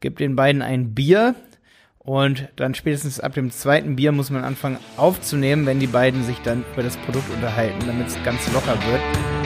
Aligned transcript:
gibt 0.00 0.20
den 0.20 0.36
beiden 0.36 0.62
ein 0.62 0.94
Bier 0.94 1.34
und 1.98 2.48
dann 2.56 2.74
spätestens 2.74 3.20
ab 3.20 3.34
dem 3.34 3.50
zweiten 3.50 3.96
Bier 3.96 4.12
muss 4.12 4.30
man 4.30 4.44
anfangen 4.44 4.78
aufzunehmen, 4.96 5.66
wenn 5.66 5.80
die 5.80 5.86
beiden 5.86 6.24
sich 6.24 6.38
dann 6.38 6.64
über 6.72 6.82
das 6.82 6.96
Produkt 6.96 7.30
unterhalten, 7.30 7.86
damit 7.86 8.08
es 8.08 8.22
ganz 8.22 8.50
locker 8.52 8.76
wird. 8.90 9.37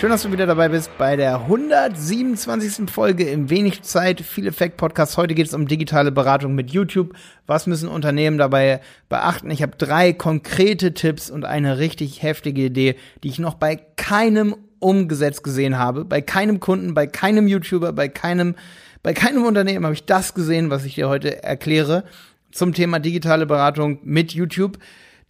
Schön, 0.00 0.08
dass 0.08 0.22
du 0.22 0.32
wieder 0.32 0.46
dabei 0.46 0.70
bist 0.70 0.90
bei 0.96 1.14
der 1.14 1.40
127. 1.40 2.90
Folge 2.90 3.28
im 3.28 3.50
Wenig 3.50 3.82
Zeit 3.82 4.22
Viel 4.22 4.46
Effekt 4.46 4.78
Podcast. 4.78 5.18
Heute 5.18 5.34
geht 5.34 5.46
es 5.46 5.52
um 5.52 5.68
digitale 5.68 6.10
Beratung 6.10 6.54
mit 6.54 6.70
YouTube. 6.70 7.12
Was 7.46 7.66
müssen 7.66 7.86
Unternehmen 7.86 8.38
dabei 8.38 8.80
beachten? 9.10 9.50
Ich 9.50 9.60
habe 9.60 9.76
drei 9.76 10.14
konkrete 10.14 10.94
Tipps 10.94 11.30
und 11.30 11.44
eine 11.44 11.76
richtig 11.76 12.22
heftige 12.22 12.62
Idee, 12.62 12.96
die 13.22 13.28
ich 13.28 13.38
noch 13.38 13.56
bei 13.56 13.76
keinem 13.96 14.56
umgesetzt 14.78 15.44
gesehen 15.44 15.76
habe. 15.76 16.06
Bei 16.06 16.22
keinem 16.22 16.60
Kunden, 16.60 16.94
bei 16.94 17.06
keinem 17.06 17.46
YouTuber, 17.46 17.92
bei 17.92 18.08
keinem, 18.08 18.54
bei 19.02 19.12
keinem 19.12 19.44
Unternehmen 19.44 19.84
habe 19.84 19.92
ich 19.94 20.06
das 20.06 20.32
gesehen, 20.32 20.70
was 20.70 20.86
ich 20.86 20.94
dir 20.94 21.10
heute 21.10 21.42
erkläre 21.42 22.04
zum 22.52 22.72
Thema 22.72 23.00
digitale 23.00 23.44
Beratung 23.44 23.98
mit 24.02 24.32
YouTube. 24.32 24.78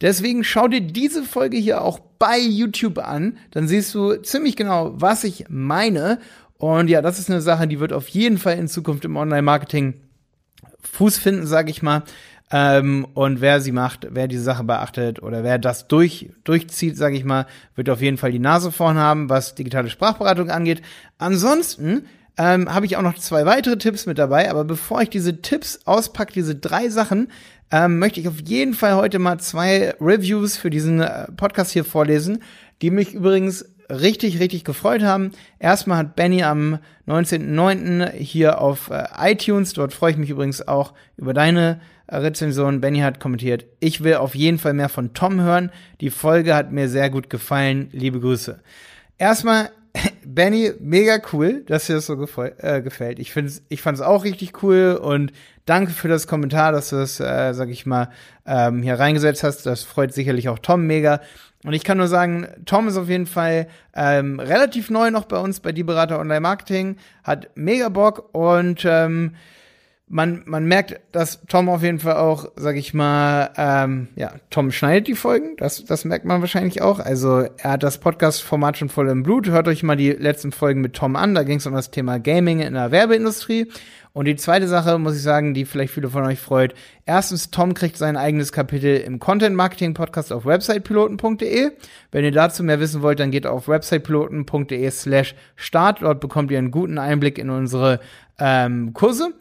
Deswegen 0.01 0.43
schau 0.43 0.67
dir 0.67 0.81
diese 0.81 1.23
Folge 1.23 1.57
hier 1.57 1.81
auch 1.81 1.99
bei 2.19 2.39
YouTube 2.39 2.97
an. 2.97 3.37
Dann 3.51 3.67
siehst 3.67 3.93
du 3.95 4.15
ziemlich 4.15 4.55
genau, 4.55 4.93
was 4.95 5.23
ich 5.23 5.45
meine. 5.49 6.19
Und 6.57 6.89
ja, 6.89 7.01
das 7.01 7.19
ist 7.19 7.29
eine 7.29 7.41
Sache, 7.41 7.67
die 7.67 7.79
wird 7.79 7.93
auf 7.93 8.07
jeden 8.07 8.37
Fall 8.37 8.57
in 8.57 8.67
Zukunft 8.67 9.05
im 9.05 9.15
Online-Marketing 9.15 9.95
Fuß 10.81 11.17
finden, 11.17 11.47
sage 11.47 11.71
ich 11.71 11.81
mal. 11.81 12.03
Ähm, 12.51 13.07
und 13.13 13.39
wer 13.39 13.61
sie 13.61 13.71
macht, 13.71 14.07
wer 14.11 14.27
diese 14.27 14.43
Sache 14.43 14.63
beachtet 14.63 15.23
oder 15.23 15.43
wer 15.43 15.57
das 15.57 15.87
durch, 15.87 16.31
durchzieht, 16.43 16.97
sage 16.97 17.15
ich 17.15 17.23
mal, 17.23 17.45
wird 17.75 17.89
auf 17.89 18.01
jeden 18.01 18.17
Fall 18.17 18.31
die 18.31 18.39
Nase 18.39 18.71
vorn 18.71 18.97
haben, 18.97 19.29
was 19.29 19.55
digitale 19.55 19.89
Sprachberatung 19.89 20.49
angeht. 20.49 20.81
Ansonsten 21.17 22.05
ähm, 22.37 22.73
habe 22.73 22.85
ich 22.85 22.97
auch 22.97 23.01
noch 23.01 23.17
zwei 23.17 23.45
weitere 23.45 23.77
Tipps 23.77 24.05
mit 24.05 24.17
dabei. 24.17 24.49
Aber 24.49 24.63
bevor 24.63 25.01
ich 25.01 25.09
diese 25.09 25.41
Tipps 25.41 25.79
auspacke, 25.85 26.33
diese 26.33 26.55
drei 26.55 26.89
Sachen, 26.89 27.29
ähm, 27.71 27.99
möchte 27.99 28.19
ich 28.19 28.27
auf 28.27 28.39
jeden 28.45 28.73
Fall 28.73 28.95
heute 28.95 29.19
mal 29.19 29.39
zwei 29.39 29.93
Reviews 29.99 30.57
für 30.57 30.69
diesen 30.69 31.01
äh, 31.01 31.31
Podcast 31.31 31.71
hier 31.71 31.85
vorlesen, 31.85 32.43
die 32.81 32.91
mich 32.91 33.13
übrigens 33.13 33.65
richtig, 33.89 34.39
richtig 34.39 34.63
gefreut 34.63 35.03
haben. 35.03 35.31
Erstmal 35.59 35.97
hat 35.97 36.15
Benny 36.15 36.43
am 36.43 36.79
19.09. 37.07 38.11
hier 38.11 38.59
auf 38.59 38.89
äh, 38.89 39.05
iTunes, 39.19 39.73
dort 39.73 39.93
freue 39.93 40.11
ich 40.11 40.17
mich 40.17 40.29
übrigens 40.29 40.67
auch 40.67 40.93
über 41.17 41.33
deine 41.33 41.81
äh, 42.07 42.17
Rezension. 42.17 42.81
Benny 42.81 42.99
hat 42.99 43.19
kommentiert, 43.19 43.65
ich 43.79 44.03
will 44.03 44.15
auf 44.15 44.35
jeden 44.35 44.57
Fall 44.57 44.73
mehr 44.73 44.89
von 44.89 45.13
Tom 45.13 45.41
hören. 45.41 45.71
Die 45.99 46.09
Folge 46.09 46.55
hat 46.55 46.71
mir 46.71 46.89
sehr 46.89 47.09
gut 47.09 47.29
gefallen. 47.29 47.89
Liebe 47.91 48.19
Grüße. 48.19 48.59
Erstmal 49.17 49.69
Benny, 50.25 50.71
mega 50.79 51.19
cool, 51.33 51.63
dass 51.67 51.87
dir 51.87 51.95
das 51.95 52.05
so 52.05 52.13
äh, 52.13 52.81
gefällt. 52.81 53.19
Ich 53.19 53.31
finde 53.31 53.51
ich 53.69 53.81
fand 53.81 53.97
es 53.97 54.03
auch 54.03 54.23
richtig 54.23 54.63
cool 54.63 54.99
und 55.01 55.31
danke 55.65 55.91
für 55.91 56.07
das 56.07 56.27
Kommentar, 56.27 56.71
dass 56.71 56.89
du 56.89 56.97
das, 56.97 57.19
äh, 57.19 57.53
sag 57.53 57.69
ich 57.69 57.85
mal, 57.85 58.09
ähm, 58.45 58.81
hier 58.81 58.99
reingesetzt 58.99 59.43
hast. 59.43 59.65
Das 59.65 59.83
freut 59.83 60.13
sicherlich 60.13 60.49
auch 60.49 60.59
Tom 60.59 60.87
mega. 60.87 61.21
Und 61.63 61.73
ich 61.73 61.83
kann 61.83 61.97
nur 61.97 62.07
sagen, 62.07 62.47
Tom 62.65 62.87
ist 62.87 62.97
auf 62.97 63.07
jeden 63.07 63.27
Fall 63.27 63.67
ähm, 63.95 64.39
relativ 64.39 64.89
neu 64.89 65.11
noch 65.11 65.25
bei 65.25 65.37
uns 65.37 65.59
bei 65.59 65.71
Die 65.71 65.83
Berater 65.83 66.19
Online 66.19 66.41
Marketing, 66.41 66.97
hat 67.23 67.49
mega 67.55 67.89
Bock 67.89 68.33
und 68.33 68.83
ähm, 68.85 69.35
man, 70.11 70.43
man 70.45 70.65
merkt, 70.65 70.99
dass 71.13 71.41
Tom 71.47 71.69
auf 71.69 71.83
jeden 71.83 71.99
Fall 71.99 72.17
auch, 72.17 72.45
sag 72.57 72.75
ich 72.75 72.93
mal, 72.93 73.49
ähm, 73.55 74.09
ja, 74.17 74.33
Tom 74.49 74.71
schneidet 74.71 75.07
die 75.07 75.15
Folgen, 75.15 75.55
das, 75.55 75.85
das 75.85 76.03
merkt 76.03 76.25
man 76.25 76.41
wahrscheinlich 76.41 76.81
auch. 76.81 76.99
Also 76.99 77.45
er 77.57 77.71
hat 77.71 77.83
das 77.83 77.97
Podcast-Format 77.99 78.77
schon 78.77 78.89
voll 78.89 79.07
im 79.07 79.23
Blut. 79.23 79.47
Hört 79.47 79.69
euch 79.69 79.83
mal 79.83 79.95
die 79.95 80.11
letzten 80.11 80.51
Folgen 80.51 80.81
mit 80.81 80.93
Tom 80.93 81.15
an, 81.15 81.33
da 81.33 81.43
ging 81.43 81.59
es 81.59 81.65
um 81.65 81.73
das 81.73 81.91
Thema 81.91 82.19
Gaming 82.19 82.59
in 82.59 82.73
der 82.73 82.91
Werbeindustrie. 82.91 83.71
Und 84.11 84.25
die 84.25 84.35
zweite 84.35 84.67
Sache, 84.67 84.99
muss 84.99 85.15
ich 85.15 85.21
sagen, 85.21 85.53
die 85.53 85.63
vielleicht 85.63 85.93
viele 85.93 86.09
von 86.09 86.25
euch 86.25 86.39
freut. 86.39 86.73
Erstens, 87.05 87.49
Tom 87.49 87.73
kriegt 87.73 87.95
sein 87.95 88.17
eigenes 88.17 88.51
Kapitel 88.51 88.97
im 88.97 89.19
Content 89.19 89.55
Marketing 89.55 89.93
Podcast 89.93 90.33
auf 90.33 90.45
websitepiloten.de. 90.45 91.71
Wenn 92.11 92.25
ihr 92.25 92.33
dazu 92.33 92.63
mehr 92.63 92.81
wissen 92.81 93.01
wollt, 93.01 93.21
dann 93.21 93.31
geht 93.31 93.47
auf 93.47 93.69
websitepiloten.de 93.69 94.91
slash 94.91 95.35
start. 95.55 96.01
Dort 96.01 96.19
bekommt 96.19 96.51
ihr 96.51 96.57
einen 96.57 96.71
guten 96.71 96.97
Einblick 96.97 97.37
in 97.37 97.49
unsere 97.49 98.01
ähm, 98.37 98.93
Kurse. 98.93 99.33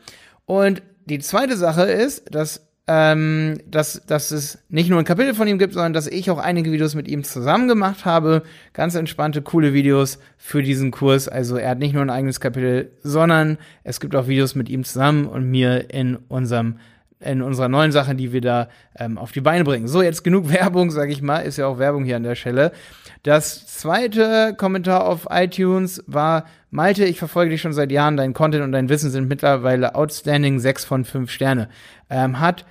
Und 0.50 0.82
die 1.04 1.20
zweite 1.20 1.56
Sache 1.56 1.82
ist, 1.82 2.34
dass 2.34 2.66
ähm, 2.88 3.60
dass, 3.68 4.04
dass 4.04 4.32
es 4.32 4.58
nicht 4.68 4.90
nur 4.90 4.98
ein 4.98 5.04
Kapitel 5.04 5.32
von 5.32 5.46
ihm 5.46 5.60
gibt, 5.60 5.74
sondern 5.74 5.92
dass 5.92 6.08
ich 6.08 6.28
auch 6.28 6.38
einige 6.38 6.72
Videos 6.72 6.96
mit 6.96 7.06
ihm 7.06 7.22
zusammen 7.22 7.68
gemacht 7.68 8.04
habe. 8.04 8.42
Ganz 8.72 8.96
entspannte, 8.96 9.42
coole 9.42 9.72
Videos 9.74 10.18
für 10.36 10.64
diesen 10.64 10.90
Kurs. 10.90 11.28
Also 11.28 11.56
er 11.56 11.70
hat 11.70 11.78
nicht 11.78 11.94
nur 11.94 12.02
ein 12.02 12.10
eigenes 12.10 12.40
Kapitel, 12.40 12.90
sondern 13.04 13.58
es 13.84 14.00
gibt 14.00 14.16
auch 14.16 14.26
Videos 14.26 14.56
mit 14.56 14.68
ihm 14.68 14.82
zusammen 14.82 15.26
und 15.26 15.48
mir 15.48 15.88
in 15.94 16.16
unserem 16.16 16.78
in 17.20 17.42
unserer 17.42 17.68
neuen 17.68 17.92
Sache, 17.92 18.14
die 18.16 18.32
wir 18.32 18.40
da 18.40 18.68
ähm, 18.98 19.18
auf 19.18 19.30
die 19.30 19.42
Beine 19.42 19.62
bringen. 19.62 19.86
So, 19.86 20.02
jetzt 20.02 20.24
genug 20.24 20.48
Werbung, 20.52 20.90
sag 20.90 21.10
ich 21.10 21.22
mal, 21.22 21.40
ist 21.40 21.58
ja 21.58 21.66
auch 21.68 21.78
Werbung 21.78 22.04
hier 22.04 22.16
an 22.16 22.24
der 22.24 22.34
Stelle. 22.34 22.72
Das 23.22 23.68
zweite 23.68 24.54
Kommentar 24.56 25.06
auf 25.06 25.28
iTunes 25.30 26.02
war, 26.08 26.46
Malte, 26.70 27.04
ich 27.04 27.18
verfolge 27.18 27.50
dich 27.50 27.60
schon 27.60 27.72
seit 27.72 27.90
Jahren, 27.90 28.16
dein 28.16 28.32
Content 28.32 28.62
und 28.62 28.72
dein 28.72 28.88
Wissen 28.88 29.10
sind 29.10 29.28
mittlerweile 29.28 29.94
outstanding, 29.94 30.58
6 30.60 30.84
von 30.84 31.04
5 31.04 31.30
Sterne. 31.30 31.68
Ähm, 32.08 32.40
hat 32.40 32.64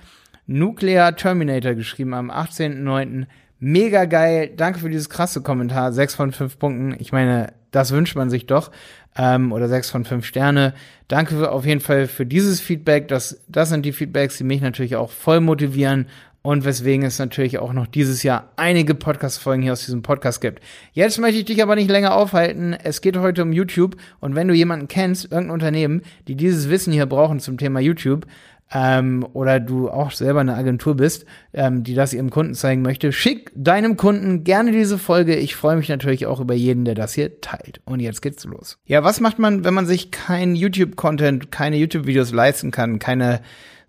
Nuclear 0.46 1.14
Terminator 1.16 1.74
geschrieben 1.74 2.14
am 2.14 2.30
18.09. 2.30 3.26
Mega 3.58 4.06
geil, 4.06 4.50
danke 4.56 4.78
für 4.78 4.88
dieses 4.88 5.10
krasse 5.10 5.42
Kommentar, 5.42 5.92
6 5.92 6.14
von 6.14 6.32
5 6.32 6.58
Punkten. 6.58 6.96
Ich 6.98 7.12
meine, 7.12 7.52
das 7.70 7.92
wünscht 7.92 8.16
man 8.16 8.30
sich 8.30 8.46
doch 8.46 8.70
ähm, 9.16 9.52
oder 9.52 9.68
sechs 9.68 9.90
von 9.90 10.04
fünf 10.04 10.24
Sterne. 10.24 10.74
Danke 11.08 11.50
auf 11.50 11.66
jeden 11.66 11.80
Fall 11.80 12.06
für 12.06 12.26
dieses 12.26 12.60
Feedback. 12.60 13.08
Das, 13.08 13.40
das 13.48 13.68
sind 13.68 13.84
die 13.84 13.92
Feedbacks, 13.92 14.38
die 14.38 14.44
mich 14.44 14.60
natürlich 14.60 14.96
auch 14.96 15.10
voll 15.10 15.40
motivieren 15.40 16.06
und 16.42 16.64
weswegen 16.64 17.04
es 17.04 17.18
natürlich 17.18 17.58
auch 17.58 17.72
noch 17.72 17.86
dieses 17.86 18.22
Jahr 18.22 18.50
einige 18.56 18.94
Podcast-Folgen 18.94 19.62
hier 19.62 19.72
aus 19.72 19.84
diesem 19.84 20.02
Podcast 20.02 20.40
gibt. 20.40 20.62
Jetzt 20.92 21.18
möchte 21.18 21.38
ich 21.38 21.44
dich 21.44 21.62
aber 21.62 21.74
nicht 21.74 21.90
länger 21.90 22.14
aufhalten. 22.14 22.72
Es 22.72 23.00
geht 23.00 23.16
heute 23.16 23.42
um 23.42 23.52
YouTube 23.52 23.96
und 24.20 24.34
wenn 24.34 24.48
du 24.48 24.54
jemanden 24.54 24.88
kennst, 24.88 25.24
irgendein 25.24 25.50
Unternehmen, 25.50 26.02
die 26.28 26.36
dieses 26.36 26.70
Wissen 26.70 26.92
hier 26.92 27.06
brauchen 27.06 27.40
zum 27.40 27.58
Thema 27.58 27.80
YouTube, 27.80 28.26
ähm, 28.72 29.26
oder 29.32 29.60
du 29.60 29.90
auch 29.90 30.12
selber 30.12 30.40
eine 30.40 30.54
Agentur 30.54 30.96
bist, 30.96 31.26
ähm, 31.52 31.82
die 31.82 31.94
das 31.94 32.12
ihrem 32.12 32.30
Kunden 32.30 32.54
zeigen 32.54 32.82
möchte, 32.82 33.12
schick 33.12 33.50
deinem 33.54 33.96
Kunden 33.96 34.44
gerne 34.44 34.72
diese 34.72 34.98
Folge. 34.98 35.36
Ich 35.36 35.56
freue 35.56 35.76
mich 35.76 35.88
natürlich 35.88 36.26
auch 36.26 36.40
über 36.40 36.54
jeden, 36.54 36.84
der 36.84 36.94
das 36.94 37.14
hier 37.14 37.40
teilt. 37.40 37.80
Und 37.84 38.00
jetzt 38.00 38.22
geht's 38.22 38.44
los. 38.44 38.78
Ja, 38.86 39.02
was 39.02 39.20
macht 39.20 39.38
man, 39.38 39.64
wenn 39.64 39.74
man 39.74 39.86
sich 39.86 40.10
kein 40.10 40.54
YouTube-Content, 40.54 41.50
keine 41.50 41.76
YouTube-Videos 41.76 42.32
leisten 42.32 42.70
kann, 42.70 42.98
keine 42.98 43.40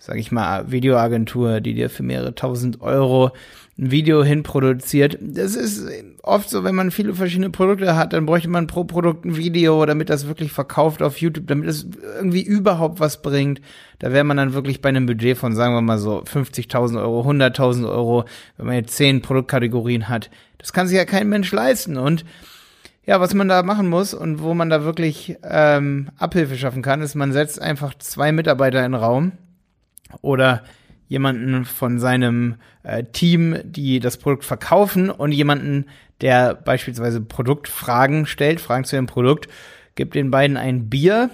sag 0.02 0.18
ich 0.18 0.32
mal, 0.32 0.72
Videoagentur, 0.72 1.62
die 1.62 1.76
dir 1.76 1.88
für 1.88 2.02
mehrere 2.02 2.34
tausend 2.34 2.82
Euro 2.82 3.34
ein 3.78 3.92
Video 3.92 4.24
hinproduziert. 4.24 5.20
Das 5.22 5.56
ist 5.56 5.88
oft 6.24 6.50
so, 6.50 6.64
wenn 6.64 6.74
man 6.74 6.90
viele 6.90 7.14
verschiedene 7.14 7.52
Produkte 7.52 7.96
hat, 7.96 8.12
dann 8.14 8.26
bräuchte 8.26 8.50
man 8.50 8.66
pro 8.66 8.84
Produkt 8.84 9.26
ein 9.26 9.38
Video, 9.38 9.86
damit 9.86 10.10
das 10.10 10.28
wirklich 10.28 10.52
verkauft 10.52 11.04
auf 11.04 11.18
YouTube, 11.18 11.46
damit 11.46 11.70
es 11.70 11.86
irgendwie 12.16 12.42
überhaupt 12.42 13.00
was 13.00 13.22
bringt. 13.22 13.62
Da 14.00 14.12
wäre 14.12 14.24
man 14.24 14.38
dann 14.38 14.56
wirklich 14.56 14.82
bei 14.82 14.90
einem 14.90 15.06
Budget 15.06 15.38
von, 15.38 15.54
sagen 15.54 15.76
wir 15.76 15.82
mal 15.82 16.00
so, 16.00 16.24
50.000 16.24 17.00
Euro, 17.00 17.22
100.000 17.22 17.88
Euro, 17.88 18.26
wenn 18.58 18.66
man 18.66 18.76
jetzt 18.76 18.96
zehn 18.96 19.22
Produktkategorien 19.22 20.10
hat. 20.10 20.32
Das 20.58 20.74
kann 20.74 20.88
sich 20.88 20.98
ja 20.98 21.06
kein 21.06 21.30
Mensch 21.30 21.52
leisten. 21.52 21.98
Und 21.98 22.26
ja, 23.06 23.20
was 23.20 23.36
man 23.36 23.48
da 23.48 23.62
machen 23.62 23.88
muss 23.88 24.16
und 24.16 24.42
wo 24.42 24.56
man 24.56 24.72
da 24.72 24.84
wirklich 24.84 25.38
ähm, 25.44 26.10
Abhilfe 26.18 26.58
schaffen 26.58 26.82
kann, 26.82 27.04
ist, 27.04 27.14
man 27.14 27.34
setzt 27.34 27.62
einfach 27.62 27.94
zwei 28.00 28.32
Mitarbeiter 28.32 28.84
in 28.84 28.94
den 28.94 29.02
Raum, 29.02 29.34
oder 30.22 30.64
jemanden 31.08 31.66
von 31.66 32.00
seinem 32.00 32.56
äh, 32.84 33.04
Team, 33.04 33.58
die 33.64 34.00
das 34.00 34.18
Produkt 34.18 34.46
verkaufen 34.46 35.10
und 35.10 35.32
jemanden, 35.32 35.86
der 36.22 36.56
beispielsweise 36.56 37.20
Produktfragen 37.20 38.26
stellt, 38.26 38.62
Fragen 38.62 38.86
zu 38.86 38.96
dem 38.96 39.08
Produkt, 39.08 39.50
gibt 39.96 40.16
den 40.16 40.32
beiden 40.32 40.58
ein 40.58 40.90
Bier 40.90 41.30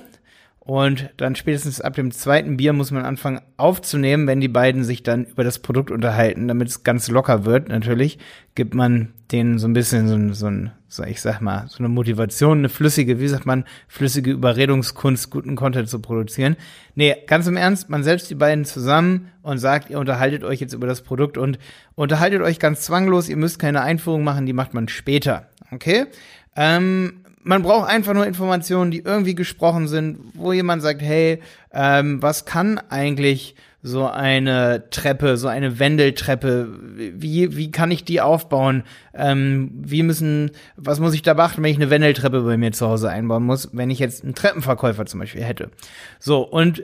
und 0.67 1.11
dann 1.15 1.35
spätestens 1.35 1.79
ab 1.79 1.93
dem 1.93 2.11
zweiten 2.11 2.57
Bier 2.57 2.73
muss 2.73 2.91
man 2.91 3.05
anfangen 3.05 3.39
aufzunehmen, 3.55 4.27
wenn 4.27 4.41
die 4.41 4.49
beiden 4.49 4.83
sich 4.83 5.01
dann 5.01 5.23
über 5.23 5.45
das 5.45 5.59
Produkt 5.59 5.91
unterhalten, 5.91 6.49
damit 6.49 6.67
es 6.67 6.83
ganz 6.83 7.07
locker 7.07 7.45
wird. 7.45 7.69
Natürlich 7.69 8.19
gibt 8.53 8.73
man 8.73 9.13
denen 9.31 9.59
so 9.59 9.67
ein 9.69 9.71
bisschen 9.71 10.09
so, 10.09 10.33
so 10.33 10.47
ein, 10.47 10.71
so 10.89 11.03
ich 11.03 11.21
sag 11.21 11.39
mal, 11.39 11.67
so 11.69 11.79
eine 11.79 11.87
Motivation, 11.87 12.57
eine 12.57 12.67
flüssige, 12.67 13.21
wie 13.21 13.29
sagt 13.29 13.45
man, 13.45 13.63
flüssige 13.87 14.31
Überredungskunst, 14.31 15.29
guten 15.29 15.55
Content 15.55 15.87
zu 15.87 16.01
produzieren. 16.01 16.57
Nee, 16.95 17.15
ganz 17.27 17.47
im 17.47 17.55
Ernst, 17.55 17.89
man 17.89 18.03
setzt 18.03 18.29
die 18.29 18.35
beiden 18.35 18.65
zusammen 18.65 19.29
und 19.43 19.59
sagt, 19.59 19.89
ihr 19.89 19.99
unterhaltet 19.99 20.43
euch 20.43 20.59
jetzt 20.59 20.73
über 20.73 20.85
das 20.85 21.01
Produkt 21.01 21.37
und 21.37 21.59
unterhaltet 21.95 22.41
euch 22.41 22.59
ganz 22.59 22.81
zwanglos, 22.81 23.29
ihr 23.29 23.37
müsst 23.37 23.57
keine 23.57 23.83
Einführung 23.83 24.25
machen, 24.25 24.45
die 24.45 24.51
macht 24.51 24.73
man 24.73 24.89
später. 24.89 25.47
Okay? 25.71 26.07
Ähm, 26.57 27.21
man 27.47 27.63
braucht 27.63 27.89
einfach 27.89 28.13
nur 28.13 28.27
Informationen, 28.27 28.91
die 28.91 28.99
irgendwie 28.99 29.35
gesprochen 29.35 29.87
sind, 29.87 30.19
wo 30.33 30.51
jemand 30.51 30.81
sagt, 30.81 31.01
hey, 31.01 31.41
ähm, 31.71 32.21
was 32.21 32.45
kann 32.45 32.79
eigentlich 32.89 33.55
so 33.81 34.05
eine 34.05 34.89
Treppe, 34.89 35.37
so 35.37 35.47
eine 35.47 35.79
Wendeltreppe, 35.79 36.67
wie, 36.95 37.55
wie 37.55 37.71
kann 37.71 37.89
ich 37.89 38.03
die 38.03 38.19
aufbauen? 38.19 38.83
Ähm, 39.13 39.71
wie 39.73 40.03
müssen, 40.03 40.51
was 40.75 40.99
muss 40.99 41.13
ich 41.13 41.21
da 41.21 41.35
beachten, 41.35 41.63
wenn 41.63 41.71
ich 41.71 41.77
eine 41.77 41.89
Wendeltreppe 41.89 42.41
bei 42.41 42.57
mir 42.57 42.73
zu 42.73 42.87
Hause 42.87 43.09
einbauen 43.09 43.43
muss, 43.43 43.69
wenn 43.71 43.89
ich 43.89 43.99
jetzt 43.99 44.23
einen 44.23 44.35
Treppenverkäufer 44.35 45.05
zum 45.05 45.21
Beispiel 45.21 45.43
hätte? 45.43 45.71
So, 46.19 46.41
und 46.41 46.83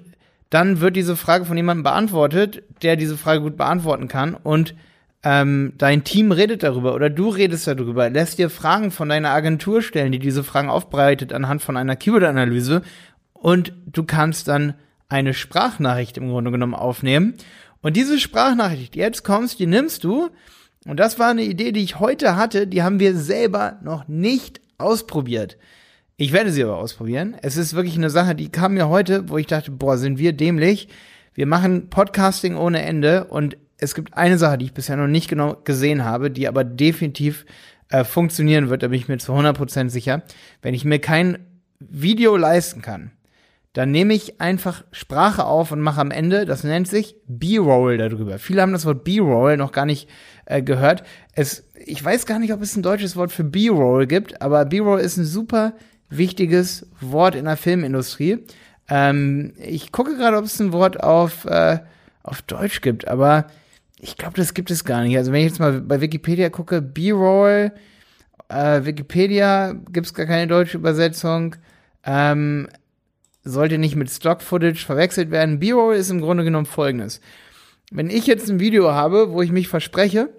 dann 0.50 0.80
wird 0.80 0.96
diese 0.96 1.18
Frage 1.18 1.46
von 1.46 1.58
jemandem 1.58 1.84
beantwortet, 1.84 2.64
der 2.84 2.96
diese 2.96 3.18
Frage 3.18 3.42
gut 3.42 3.58
beantworten 3.58 4.08
kann 4.08 4.36
und 4.36 4.76
ähm, 5.24 5.74
dein 5.78 6.04
Team 6.04 6.32
redet 6.32 6.64
darüber 6.64 6.94
oder 6.94 7.10
du 7.10 7.30
redest 7.30 7.68
darüber, 7.68 8.10
lässt 8.10 8.40
dir 8.40 8.50
Fragen 8.50 8.92
von 8.92 9.10
deiner 9.10 9.30
Agentur 9.30 9.82
stellen, 9.82 10.12
die 10.12 10.20
diese 10.20 10.44
Fragen 10.44 10.70
aufbereitet 10.70 11.32
anhand 11.32 11.62
von 11.62 11.78
einer 11.78 11.96
Keyword-Analyse 11.96 12.82
und 13.34 13.74
du 13.86 14.04
kannst 14.04 14.48
dann 14.48 14.74
eine 15.08 15.34
Sprachnachricht 15.34 16.18
im 16.18 16.30
Grunde 16.30 16.52
genommen 16.52 16.74
aufnehmen. 16.74 17.36
Und 17.82 17.96
diese 17.96 18.20
Sprachnachricht, 18.20 18.96
die 18.96 19.00
jetzt 19.00 19.24
kommst, 19.24 19.60
die 19.60 19.68
nimmst 19.68 20.04
du. 20.04 20.30
Und 20.86 21.00
das 21.00 21.20
war 21.20 21.30
eine 21.30 21.44
Idee, 21.44 21.72
die 21.72 21.84
ich 21.84 22.00
heute 22.00 22.36
hatte, 22.36 22.68
die 22.68 22.82
haben 22.82 23.00
wir 23.00 23.16
selber 23.16 23.80
noch 23.84 24.08
nicht 24.08 24.62
ausprobiert. 24.78 25.58
Ich 26.18 26.32
werde 26.32 26.52
sie 26.52 26.64
aber 26.64 26.78
ausprobieren. 26.78 27.36
Es 27.42 27.58
ist 27.58 27.74
wirklich 27.74 27.98
eine 27.98 28.10
Sache, 28.10 28.36
die 28.36 28.50
kam 28.50 28.74
mir 28.74 28.90
heute, 28.90 29.30
wo 29.30 29.38
ich 29.38 29.48
dachte, 29.48 29.72
boah, 29.72 29.98
sind 29.98 30.18
wir 30.18 30.34
dämlich. 30.34 30.88
Wir 31.34 31.46
machen 31.46 31.90
Podcasting 31.90 32.56
ohne 32.56 32.82
Ende 32.82 33.26
und 33.26 33.58
es 33.78 33.96
gibt 33.96 34.16
eine 34.16 34.38
Sache, 34.38 34.58
die 34.58 34.66
ich 34.66 34.74
bisher 34.74 34.98
noch 34.98 35.08
nicht 35.08 35.30
genau 35.30 35.58
gesehen 35.64 36.06
habe, 36.06 36.32
die 36.32 36.48
aber 36.48 36.64
definitiv 36.64 37.46
äh, 37.90 38.04
funktionieren 38.04 38.70
wird, 38.70 38.84
da 38.84 38.88
bin 38.88 39.00
ich 39.00 39.08
mir 39.08 39.18
zu 39.18 39.34
100% 39.34 39.90
sicher. 39.90 40.24
Wenn 40.62 40.74
ich 40.74 40.86
mir 40.86 41.00
kein 41.00 41.38
Video 41.80 42.38
leisten 42.38 42.82
kann, 42.82 43.12
dann 43.74 43.92
nehme 43.92 44.14
ich 44.14 44.40
einfach 44.40 44.84
Sprache 44.92 45.46
auf 45.46 45.72
und 45.72 45.82
mache 45.82 46.00
am 46.00 46.12
Ende, 46.12 46.46
das 46.46 46.64
nennt 46.64 46.88
sich 46.88 47.16
B-Roll 47.28 47.98
darüber. 47.98 48.38
Viele 48.38 48.62
haben 48.62 48.72
das 48.72 48.86
Wort 48.86 49.04
B-Roll 49.04 49.58
noch 49.58 49.72
gar 49.72 49.86
nicht 49.86 50.08
äh, 50.46 50.62
gehört. 50.62 51.04
Es, 51.34 51.68
ich 51.86 52.04
weiß 52.04 52.28
gar 52.28 52.38
nicht, 52.38 52.54
ob 52.54 52.62
es 52.62 52.76
ein 52.76 52.84
deutsches 52.84 53.16
Wort 53.16 53.32
für 53.32 53.44
B-Roll 53.44 54.06
gibt, 54.06 54.42
aber 54.42 54.66
B-Roll 54.66 55.00
ist 55.00 55.18
ein 55.18 55.26
super 55.26 55.74
wichtiges 56.10 56.88
Wort 57.02 57.34
in 57.34 57.46
der 57.46 57.58
Filmindustrie. 57.58 58.46
Ähm, 58.88 59.54
ich 59.58 59.92
gucke 59.92 60.18
gerade, 60.18 60.38
ob 60.38 60.46
es 60.46 60.60
ein 60.60 60.72
Wort 60.72 61.02
auf, 61.02 61.46
äh, 61.46 61.80
auf 62.22 62.44
Deutsch 62.44 62.82
gibt, 62.82 63.08
aber 63.08 63.48
ich 64.04 64.18
glaube, 64.18 64.36
das 64.36 64.54
gibt 64.54 64.70
es 64.70 64.84
gar 64.84 65.02
nicht. 65.04 65.16
Also 65.16 65.32
wenn 65.32 65.40
ich 65.40 65.48
jetzt 65.48 65.60
mal 65.60 65.80
bei 65.80 66.02
Wikipedia 66.02 66.50
gucke, 66.50 66.82
B-Roll, 66.82 67.72
äh, 68.50 68.84
Wikipedia 68.84 69.74
gibt 69.92 70.08
es 70.08 70.14
gar 70.14 70.26
keine 70.26 70.48
deutsche 70.48 70.78
Übersetzung. 70.78 71.56
Ähm, 72.04 72.68
sollte 73.46 73.78
nicht 73.78 73.96
mit 73.96 74.10
Stock-Footage 74.10 74.86
verwechselt 74.86 75.32
werden. 75.32 75.60
B-Roll 75.60 75.96
ist 75.96 76.10
im 76.10 76.20
Grunde 76.20 76.44
genommen 76.44 76.66
folgendes. 76.66 77.22
Wenn 77.92 78.10
ich 78.10 78.28
jetzt 78.28 78.50
ein 78.50 78.60
Video 78.60 78.92
habe, 78.92 79.32
wo 79.32 79.42
ich 79.42 79.54
mich 79.54 79.70
verspreche 79.70 80.30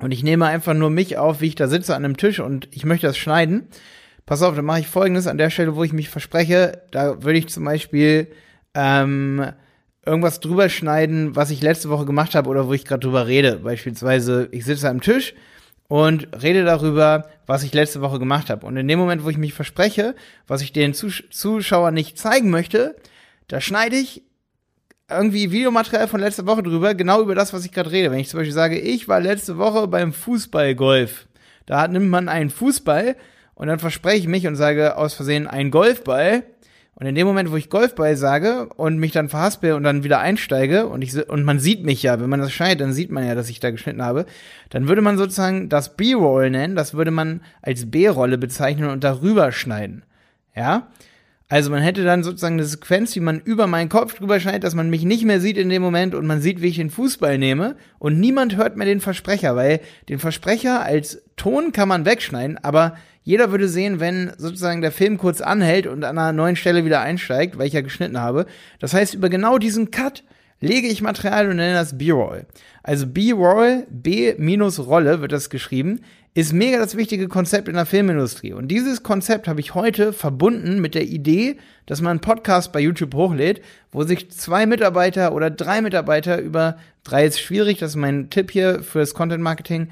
und 0.00 0.10
ich 0.10 0.24
nehme 0.24 0.46
einfach 0.46 0.74
nur 0.74 0.90
mich 0.90 1.18
auf, 1.18 1.40
wie 1.40 1.46
ich 1.46 1.54
da 1.54 1.68
sitze 1.68 1.94
an 1.94 2.04
einem 2.04 2.16
Tisch 2.16 2.40
und 2.40 2.68
ich 2.72 2.84
möchte 2.84 3.06
das 3.06 3.16
schneiden, 3.16 3.68
pass 4.26 4.42
auf, 4.42 4.56
dann 4.56 4.64
mache 4.64 4.80
ich 4.80 4.88
folgendes 4.88 5.28
an 5.28 5.38
der 5.38 5.50
Stelle, 5.50 5.76
wo 5.76 5.84
ich 5.84 5.92
mich 5.92 6.08
verspreche, 6.08 6.82
da 6.90 7.22
würde 7.22 7.38
ich 7.38 7.48
zum 7.48 7.64
Beispiel 7.64 8.26
ähm, 8.74 9.52
irgendwas 10.08 10.40
drüber 10.40 10.68
schneiden, 10.68 11.36
was 11.36 11.50
ich 11.50 11.62
letzte 11.62 11.90
Woche 11.90 12.06
gemacht 12.06 12.34
habe 12.34 12.48
oder 12.48 12.66
wo 12.66 12.72
ich 12.72 12.84
gerade 12.84 13.00
drüber 13.00 13.26
rede. 13.26 13.60
Beispielsweise, 13.62 14.48
ich 14.50 14.64
sitze 14.64 14.88
am 14.88 15.00
Tisch 15.00 15.34
und 15.86 16.28
rede 16.42 16.64
darüber, 16.64 17.26
was 17.46 17.62
ich 17.62 17.74
letzte 17.74 18.00
Woche 18.00 18.18
gemacht 18.18 18.50
habe. 18.50 18.66
Und 18.66 18.76
in 18.76 18.88
dem 18.88 18.98
Moment, 18.98 19.22
wo 19.22 19.30
ich 19.30 19.36
mich 19.36 19.54
verspreche, 19.54 20.14
was 20.46 20.62
ich 20.62 20.72
den 20.72 20.94
Zus 20.94 21.22
Zuschauern 21.30 21.94
nicht 21.94 22.18
zeigen 22.18 22.50
möchte, 22.50 22.96
da 23.48 23.60
schneide 23.60 23.96
ich 23.96 24.22
irgendwie 25.10 25.52
Videomaterial 25.52 26.08
von 26.08 26.20
letzter 26.20 26.46
Woche 26.46 26.62
drüber, 26.62 26.94
genau 26.94 27.22
über 27.22 27.34
das, 27.34 27.52
was 27.52 27.64
ich 27.64 27.72
gerade 27.72 27.90
rede. 27.90 28.10
Wenn 28.10 28.20
ich 28.20 28.28
zum 28.28 28.38
Beispiel 28.38 28.54
sage, 28.54 28.78
ich 28.78 29.08
war 29.08 29.20
letzte 29.20 29.58
Woche 29.58 29.88
beim 29.88 30.12
Fußballgolf, 30.12 31.26
da 31.66 31.86
nimmt 31.86 32.08
man 32.08 32.28
einen 32.28 32.50
Fußball 32.50 33.16
und 33.54 33.68
dann 33.68 33.78
verspreche 33.78 34.18
ich 34.18 34.28
mich 34.28 34.46
und 34.46 34.56
sage 34.56 34.96
aus 34.96 35.14
Versehen 35.14 35.46
einen 35.46 35.70
Golfball 35.70 36.44
und 37.00 37.06
in 37.06 37.14
dem 37.14 37.28
Moment, 37.28 37.52
wo 37.52 37.56
ich 37.56 37.70
Golfball 37.70 38.16
sage 38.16 38.66
und 38.76 38.98
mich 38.98 39.12
dann 39.12 39.28
verhaspel 39.28 39.74
und 39.74 39.84
dann 39.84 40.02
wieder 40.02 40.18
einsteige 40.18 40.88
und 40.88 41.02
ich 41.02 41.28
und 41.28 41.44
man 41.44 41.60
sieht 41.60 41.84
mich 41.84 42.02
ja, 42.02 42.20
wenn 42.20 42.28
man 42.28 42.40
das 42.40 42.52
schneidet, 42.52 42.80
dann 42.80 42.92
sieht 42.92 43.12
man 43.12 43.24
ja, 43.24 43.36
dass 43.36 43.48
ich 43.48 43.60
da 43.60 43.70
geschnitten 43.70 44.02
habe, 44.02 44.26
dann 44.70 44.88
würde 44.88 45.00
man 45.00 45.16
sozusagen 45.16 45.68
das 45.68 45.96
B-Roll 45.96 46.50
nennen, 46.50 46.74
das 46.74 46.94
würde 46.94 47.12
man 47.12 47.40
als 47.62 47.88
B-Rolle 47.88 48.36
bezeichnen 48.36 48.90
und 48.90 49.04
darüber 49.04 49.52
schneiden. 49.52 50.02
Ja? 50.56 50.88
Also 51.50 51.70
man 51.70 51.82
hätte 51.82 52.04
dann 52.04 52.22
sozusagen 52.22 52.56
eine 52.56 52.64
Sequenz, 52.64 53.16
wie 53.16 53.20
man 53.20 53.40
über 53.40 53.66
meinen 53.66 53.88
Kopf 53.88 54.14
drüber 54.14 54.38
schneidet, 54.38 54.64
dass 54.64 54.74
man 54.74 54.90
mich 54.90 55.04
nicht 55.04 55.24
mehr 55.24 55.40
sieht 55.40 55.56
in 55.56 55.70
dem 55.70 55.80
Moment 55.80 56.14
und 56.14 56.26
man 56.26 56.42
sieht, 56.42 56.60
wie 56.60 56.68
ich 56.68 56.76
den 56.76 56.90
Fußball 56.90 57.38
nehme 57.38 57.76
und 57.98 58.20
niemand 58.20 58.56
hört 58.56 58.76
mehr 58.76 58.86
den 58.86 59.00
Versprecher, 59.00 59.56
weil 59.56 59.80
den 60.10 60.18
Versprecher 60.18 60.82
als 60.82 61.22
Ton 61.36 61.72
kann 61.72 61.88
man 61.88 62.04
wegschneiden, 62.04 62.58
aber 62.58 62.96
jeder 63.22 63.50
würde 63.50 63.68
sehen, 63.68 63.98
wenn 63.98 64.32
sozusagen 64.36 64.82
der 64.82 64.92
Film 64.92 65.16
kurz 65.16 65.40
anhält 65.40 65.86
und 65.86 66.04
an 66.04 66.18
einer 66.18 66.32
neuen 66.32 66.56
Stelle 66.56 66.84
wieder 66.84 67.00
einsteigt, 67.00 67.58
weil 67.58 67.66
ich 67.66 67.74
ja 67.74 67.80
geschnitten 67.80 68.18
habe. 68.18 68.46
Das 68.78 68.92
heißt, 68.92 69.14
über 69.14 69.28
genau 69.28 69.58
diesen 69.58 69.90
Cut 69.90 70.24
lege 70.60 70.88
ich 70.88 71.02
Material 71.02 71.48
und 71.48 71.56
nenne 71.56 71.74
das 71.74 71.96
B-Roll. 71.96 72.46
Also 72.82 73.06
B-Roll, 73.06 73.86
B-Rolle 73.90 75.20
wird 75.20 75.32
das 75.32 75.50
geschrieben, 75.50 76.00
ist 76.38 76.52
mega 76.52 76.78
das 76.78 76.96
wichtige 76.96 77.26
Konzept 77.26 77.66
in 77.66 77.74
der 77.74 77.84
Filmindustrie. 77.84 78.52
Und 78.52 78.68
dieses 78.68 79.02
Konzept 79.02 79.48
habe 79.48 79.58
ich 79.58 79.74
heute 79.74 80.12
verbunden 80.12 80.80
mit 80.80 80.94
der 80.94 81.02
Idee, 81.02 81.56
dass 81.84 82.00
man 82.00 82.12
einen 82.12 82.20
Podcast 82.20 82.72
bei 82.72 82.78
YouTube 82.78 83.12
hochlädt, 83.14 83.60
wo 83.90 84.04
sich 84.04 84.30
zwei 84.30 84.64
Mitarbeiter 84.64 85.32
oder 85.32 85.50
drei 85.50 85.82
Mitarbeiter 85.82 86.40
über, 86.40 86.76
drei 87.02 87.26
ist 87.26 87.40
schwierig, 87.40 87.78
das 87.78 87.90
ist 87.90 87.96
mein 87.96 88.30
Tipp 88.30 88.52
hier 88.52 88.84
fürs 88.84 89.14
Content 89.14 89.42
Marketing, 89.42 89.88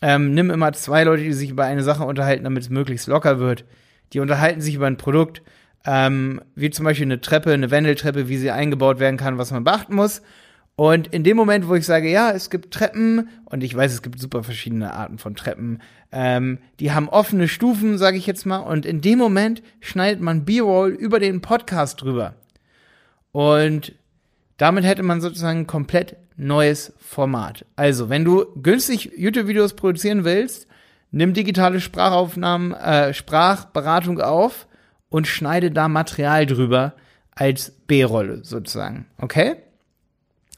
ähm, 0.00 0.32
nimm 0.32 0.48
immer 0.48 0.72
zwei 0.72 1.04
Leute, 1.04 1.24
die 1.24 1.34
sich 1.34 1.50
über 1.50 1.64
eine 1.64 1.82
Sache 1.82 2.04
unterhalten, 2.04 2.44
damit 2.44 2.62
es 2.62 2.70
möglichst 2.70 3.06
locker 3.06 3.38
wird. 3.38 3.66
Die 4.14 4.20
unterhalten 4.20 4.62
sich 4.62 4.76
über 4.76 4.86
ein 4.86 4.96
Produkt, 4.96 5.42
ähm, 5.84 6.40
wie 6.54 6.70
zum 6.70 6.86
Beispiel 6.86 7.06
eine 7.06 7.20
Treppe, 7.20 7.52
eine 7.52 7.70
Wendeltreppe, 7.70 8.30
wie 8.30 8.38
sie 8.38 8.50
eingebaut 8.50 8.98
werden 8.98 9.18
kann, 9.18 9.36
was 9.36 9.50
man 9.50 9.62
beachten 9.62 9.94
muss. 9.94 10.22
Und 10.74 11.08
in 11.08 11.22
dem 11.22 11.36
Moment, 11.36 11.68
wo 11.68 11.74
ich 11.74 11.84
sage, 11.84 12.10
ja, 12.10 12.30
es 12.30 12.48
gibt 12.48 12.72
Treppen, 12.72 13.28
und 13.44 13.62
ich 13.62 13.76
weiß, 13.76 13.92
es 13.92 14.02
gibt 14.02 14.18
super 14.18 14.42
verschiedene 14.42 14.94
Arten 14.94 15.18
von 15.18 15.34
Treppen, 15.34 15.80
ähm, 16.10 16.58
die 16.80 16.92
haben 16.92 17.08
offene 17.08 17.46
Stufen, 17.46 17.98
sage 17.98 18.16
ich 18.16 18.26
jetzt 18.26 18.46
mal, 18.46 18.58
und 18.58 18.86
in 18.86 19.00
dem 19.00 19.18
Moment 19.18 19.62
schneidet 19.80 20.20
man 20.20 20.44
B-Roll 20.44 20.90
über 20.90 21.20
den 21.20 21.40
Podcast 21.40 22.00
drüber. 22.00 22.34
Und 23.32 23.92
damit 24.56 24.84
hätte 24.84 25.02
man 25.02 25.20
sozusagen 25.20 25.66
komplett 25.66 26.16
neues 26.36 26.92
Format. 26.98 27.66
Also, 27.76 28.08
wenn 28.08 28.24
du 28.24 28.46
günstig 28.60 29.12
YouTube-Videos 29.16 29.74
produzieren 29.74 30.24
willst, 30.24 30.66
nimm 31.10 31.34
digitale 31.34 31.80
Sprachaufnahmen, 31.80 32.72
äh, 32.72 33.14
Sprachberatung 33.14 34.20
auf 34.20 34.66
und 35.08 35.26
schneide 35.26 35.70
da 35.70 35.88
Material 35.88 36.46
drüber 36.46 36.94
als 37.34 37.72
B-Rolle 37.86 38.44
sozusagen. 38.44 39.06
Okay? 39.18 39.56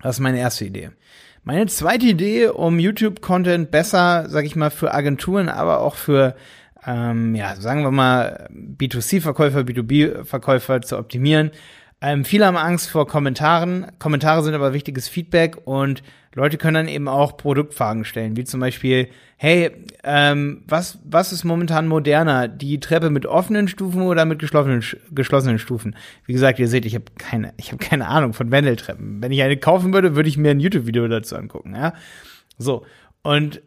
Das 0.04 0.16
ist 0.16 0.20
meine 0.20 0.38
erste 0.38 0.66
Idee. 0.66 0.90
Meine 1.44 1.64
zweite 1.64 2.04
Idee, 2.04 2.48
um 2.48 2.78
YouTube-Content 2.78 3.70
besser, 3.70 4.28
sag 4.28 4.44
ich 4.44 4.54
mal, 4.54 4.68
für 4.68 4.92
Agenturen, 4.92 5.48
aber 5.48 5.80
auch 5.80 5.94
für, 5.94 6.36
ähm, 6.86 7.34
ja, 7.34 7.56
sagen 7.56 7.84
wir 7.84 7.90
mal, 7.90 8.50
B2C-Verkäufer, 8.52 9.60
B2B-Verkäufer 9.60 10.82
zu 10.82 10.98
optimieren, 10.98 11.52
ähm, 12.04 12.26
viele 12.26 12.44
haben 12.44 12.58
Angst 12.58 12.90
vor 12.90 13.06
Kommentaren. 13.06 13.86
Kommentare 13.98 14.42
sind 14.42 14.52
aber 14.52 14.74
wichtiges 14.74 15.08
Feedback 15.08 15.56
und 15.64 16.02
Leute 16.34 16.58
können 16.58 16.74
dann 16.74 16.88
eben 16.88 17.08
auch 17.08 17.38
Produktfragen 17.38 18.04
stellen, 18.04 18.36
wie 18.36 18.44
zum 18.44 18.60
Beispiel, 18.60 19.08
hey, 19.38 19.70
ähm, 20.02 20.64
was, 20.68 20.98
was 21.04 21.32
ist 21.32 21.44
momentan 21.44 21.88
moderner, 21.88 22.46
die 22.46 22.78
Treppe 22.78 23.08
mit 23.08 23.24
offenen 23.24 23.68
Stufen 23.68 24.02
oder 24.02 24.26
mit 24.26 24.38
geschlossenen, 24.38 24.84
geschlossenen 25.12 25.58
Stufen? 25.58 25.96
Wie 26.26 26.34
gesagt, 26.34 26.58
ihr 26.58 26.68
seht, 26.68 26.84
ich 26.84 26.94
habe 26.94 27.06
keine, 27.16 27.54
ich 27.56 27.72
habe 27.72 27.82
keine 27.82 28.06
Ahnung 28.06 28.34
von 28.34 28.50
Wendeltreppen. 28.50 29.22
Wenn 29.22 29.32
ich 29.32 29.40
eine 29.40 29.56
kaufen 29.56 29.94
würde, 29.94 30.14
würde 30.14 30.28
ich 30.28 30.36
mir 30.36 30.50
ein 30.50 30.60
YouTube-Video 30.60 31.08
dazu 31.08 31.36
angucken, 31.36 31.74
ja. 31.74 31.94
So. 32.58 32.84
Und 33.22 33.62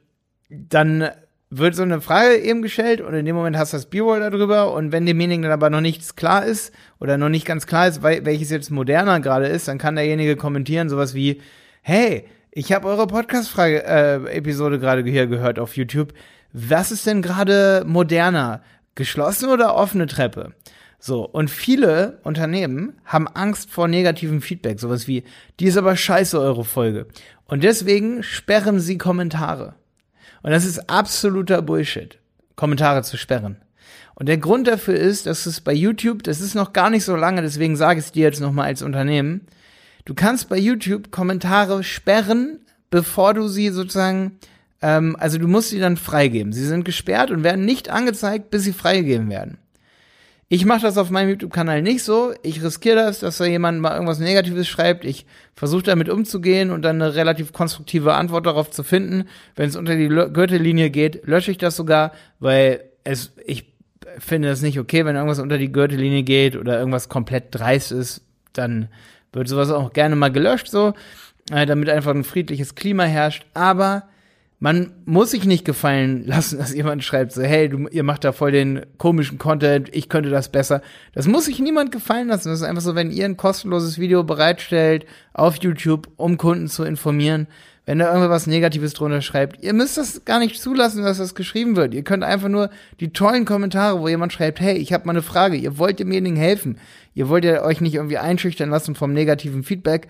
dann 0.49 1.09
wird 1.49 1.75
so 1.75 1.83
eine 1.83 2.01
Frage 2.01 2.37
eben 2.37 2.61
gestellt 2.61 2.99
und 2.99 3.13
in 3.13 3.25
dem 3.25 3.35
Moment 3.35 3.57
hast 3.57 3.71
du 3.71 3.77
das 3.77 3.85
B-Roll 3.85 4.19
darüber 4.19 4.73
und 4.73 4.91
wenn 4.91 5.05
demjenigen 5.05 5.43
dann 5.43 5.51
aber 5.53 5.69
noch 5.69 5.81
nichts 5.81 6.15
klar 6.15 6.45
ist 6.45 6.73
oder 6.99 7.17
noch 7.17 7.29
nicht 7.29 7.45
ganz 7.45 7.67
klar 7.67 7.87
ist, 7.87 8.03
welches 8.03 8.49
jetzt 8.49 8.69
moderner 8.69 9.21
gerade 9.21 9.47
ist, 9.47 9.67
dann 9.67 9.77
kann 9.77 9.95
derjenige 9.95 10.35
kommentieren 10.35 10.89
sowas 10.89 11.13
wie, 11.13 11.41
hey, 11.81 12.25
ich 12.51 12.73
habe 12.73 12.87
eure 12.87 13.07
Podcast-Frage-Episode 13.07 14.75
äh, 14.75 14.79
gerade 14.79 15.03
hier 15.09 15.27
gehört 15.27 15.59
auf 15.59 15.77
YouTube. 15.77 16.13
Was 16.51 16.91
ist 16.91 17.05
denn 17.05 17.21
gerade 17.21 17.83
moderner? 17.85 18.61
Geschlossene 18.95 19.53
oder 19.53 19.75
offene 19.75 20.07
Treppe? 20.07 20.53
So, 20.99 21.23
und 21.23 21.49
viele 21.49 22.19
Unternehmen 22.23 22.99
haben 23.05 23.27
Angst 23.27 23.69
vor 23.69 23.87
negativem 23.87 24.41
Feedback, 24.41 24.79
sowas 24.79 25.07
wie, 25.07 25.23
die 25.59 25.65
ist 25.65 25.77
aber 25.77 25.95
scheiße, 25.95 26.39
eure 26.39 26.65
Folge. 26.65 27.05
Und 27.45 27.63
deswegen 27.63 28.23
sperren 28.23 28.79
sie 28.79 28.97
Kommentare. 28.97 29.75
Und 30.47 30.53
das 30.53 30.63
ist 30.63 30.89
absoluter 30.89 31.61
Bullshit, 31.61 32.19
Kommentare 32.55 33.03
zu 33.03 33.17
sperren. 33.17 33.57
Und 34.15 34.29
der 34.29 34.37
Grund 34.37 34.65
dafür 34.65 34.95
ist, 34.95 35.25
dass 35.25 35.45
es 35.45 35.59
bei 35.59 35.73
YouTube, 35.73 36.23
das 36.23 36.39
ist 36.39 36.55
noch 36.55 36.71
gar 36.71 36.89
nicht 36.89 37.03
so 37.03 37.17
lange, 37.17 37.41
deswegen 37.41 37.75
sage 37.75 37.99
ich 37.99 38.05
es 38.05 38.11
dir 38.13 38.23
jetzt 38.23 38.39
nochmal 38.39 38.67
als 38.67 38.81
Unternehmen, 38.81 39.41
du 40.05 40.13
kannst 40.13 40.47
bei 40.47 40.57
YouTube 40.57 41.11
Kommentare 41.11 41.83
sperren, 41.83 42.61
bevor 42.89 43.33
du 43.33 43.49
sie 43.49 43.71
sozusagen, 43.71 44.39
ähm, 44.81 45.17
also 45.19 45.37
du 45.37 45.49
musst 45.49 45.71
sie 45.71 45.81
dann 45.81 45.97
freigeben. 45.97 46.53
Sie 46.53 46.65
sind 46.65 46.85
gesperrt 46.85 47.29
und 47.29 47.43
werden 47.43 47.65
nicht 47.65 47.89
angezeigt, 47.89 48.49
bis 48.49 48.63
sie 48.63 48.71
freigegeben 48.71 49.29
werden. 49.29 49.57
Ich 50.49 50.63
mache 50.63 50.81
das 50.81 50.97
auf 50.97 51.09
meinem 51.09 51.29
YouTube-Kanal 51.31 51.81
nicht 51.81 52.03
so. 52.03 52.33
Ich 52.41 52.63
riskiere 52.63 52.95
das, 52.95 53.19
dass 53.19 53.37
da 53.37 53.45
jemand 53.45 53.81
mal 53.81 53.93
irgendwas 53.93 54.19
Negatives 54.19 54.65
schreibt. 54.67 55.03
Ich 55.03 55.25
versuche 55.55 55.83
damit 55.83 56.07
umzugehen 56.07 56.71
und 56.71 56.83
dann 56.83 57.01
eine 57.01 57.15
relativ 57.15 57.51
konstruktive 57.51 58.13
Antwort 58.13 58.45
darauf 58.45 58.71
zu 58.71 58.83
finden. 58.83 59.27
Wenn 59.55 59.67
es 59.67 59.75
unter 59.75 59.95
die 59.97 60.07
Gürtellinie 60.07 60.89
geht, 60.89 61.27
lösche 61.27 61.51
ich 61.51 61.57
das 61.57 61.75
sogar, 61.75 62.13
weil 62.39 62.81
es, 63.03 63.33
ich 63.45 63.73
finde 64.19 64.47
das 64.47 64.61
nicht 64.61 64.79
okay, 64.79 65.03
wenn 65.03 65.17
irgendwas 65.17 65.39
unter 65.39 65.57
die 65.57 65.71
Gürtellinie 65.71 66.23
geht 66.23 66.55
oder 66.55 66.79
irgendwas 66.79 67.09
komplett 67.09 67.47
dreist 67.51 67.91
ist, 67.91 68.21
dann 68.53 68.87
wird 69.33 69.49
sowas 69.49 69.69
auch 69.69 69.91
gerne 69.91 70.15
mal 70.15 70.31
gelöscht, 70.31 70.69
so, 70.69 70.93
äh, 71.51 71.65
damit 71.65 71.89
einfach 71.89 72.15
ein 72.15 72.23
friedliches 72.23 72.75
Klima 72.75 73.03
herrscht. 73.03 73.45
Aber 73.53 74.03
man 74.59 74.91
muss 75.05 75.31
sich 75.31 75.45
nicht 75.45 75.65
gefallen 75.65 76.25
lassen, 76.25 76.57
dass 76.57 76.73
jemand 76.73 77.03
schreibt 77.03 77.31
so, 77.31 77.43
hey, 77.43 77.69
du, 77.69 77.87
ihr 77.89 78.03
macht 78.03 78.23
da 78.23 78.31
voll 78.31 78.51
den 78.51 78.85
komischen 78.97 79.37
Content, 79.37 79.89
ich 79.93 80.09
könnte 80.09 80.29
das 80.29 80.49
besser. 80.49 80.81
Das 81.13 81.27
muss 81.27 81.45
sich 81.45 81.59
niemand 81.59 81.91
gefallen 81.91 82.27
lassen. 82.27 82.49
Das 82.49 82.61
ist 82.61 82.65
einfach 82.65 82.81
so, 82.81 82.95
wenn 82.95 83.11
ihr 83.11 83.25
ein 83.25 83.37
kostenloses 83.37 83.99
Video 83.99 84.23
bereitstellt 84.23 85.05
auf 85.33 85.57
YouTube, 85.57 86.09
um 86.15 86.37
Kunden 86.37 86.67
zu 86.67 86.83
informieren, 86.83 87.47
wenn 87.85 87.99
da 87.99 88.13
irgendwas 88.13 88.47
Negatives 88.47 88.93
drunter 88.93 89.21
schreibt, 89.21 89.63
ihr 89.63 89.73
müsst 89.73 89.97
das 89.97 90.25
gar 90.25 90.39
nicht 90.39 90.59
zulassen, 90.59 91.03
dass 91.03 91.19
das 91.19 91.35
geschrieben 91.35 91.75
wird. 91.75 91.93
Ihr 91.93 92.03
könnt 92.03 92.23
einfach 92.23 92.49
nur 92.49 92.69
die 92.99 93.13
tollen 93.13 93.45
Kommentare, 93.45 94.01
wo 94.01 94.09
jemand 94.09 94.33
schreibt, 94.33 94.59
hey, 94.59 94.75
ich 94.75 94.91
habe 94.91 95.05
mal 95.05 95.13
eine 95.13 95.21
Frage, 95.21 95.55
ihr 95.55 95.77
wollt 95.77 95.99
demjenigen 95.99 96.35
helfen, 96.35 96.79
ihr 97.13 97.29
wollt 97.29 97.45
ja 97.45 97.63
euch 97.63 97.79
nicht 97.79 97.95
irgendwie 97.95 98.17
einschüchtern 98.17 98.71
lassen 98.71 98.95
vom 98.95 99.13
negativen 99.13 99.63
Feedback. 99.63 100.09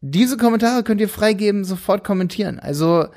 Diese 0.00 0.36
Kommentare 0.36 0.84
könnt 0.84 1.00
ihr 1.00 1.08
freigeben, 1.08 1.64
sofort 1.64 2.02
kommentieren. 2.02 2.60
Also 2.60 3.08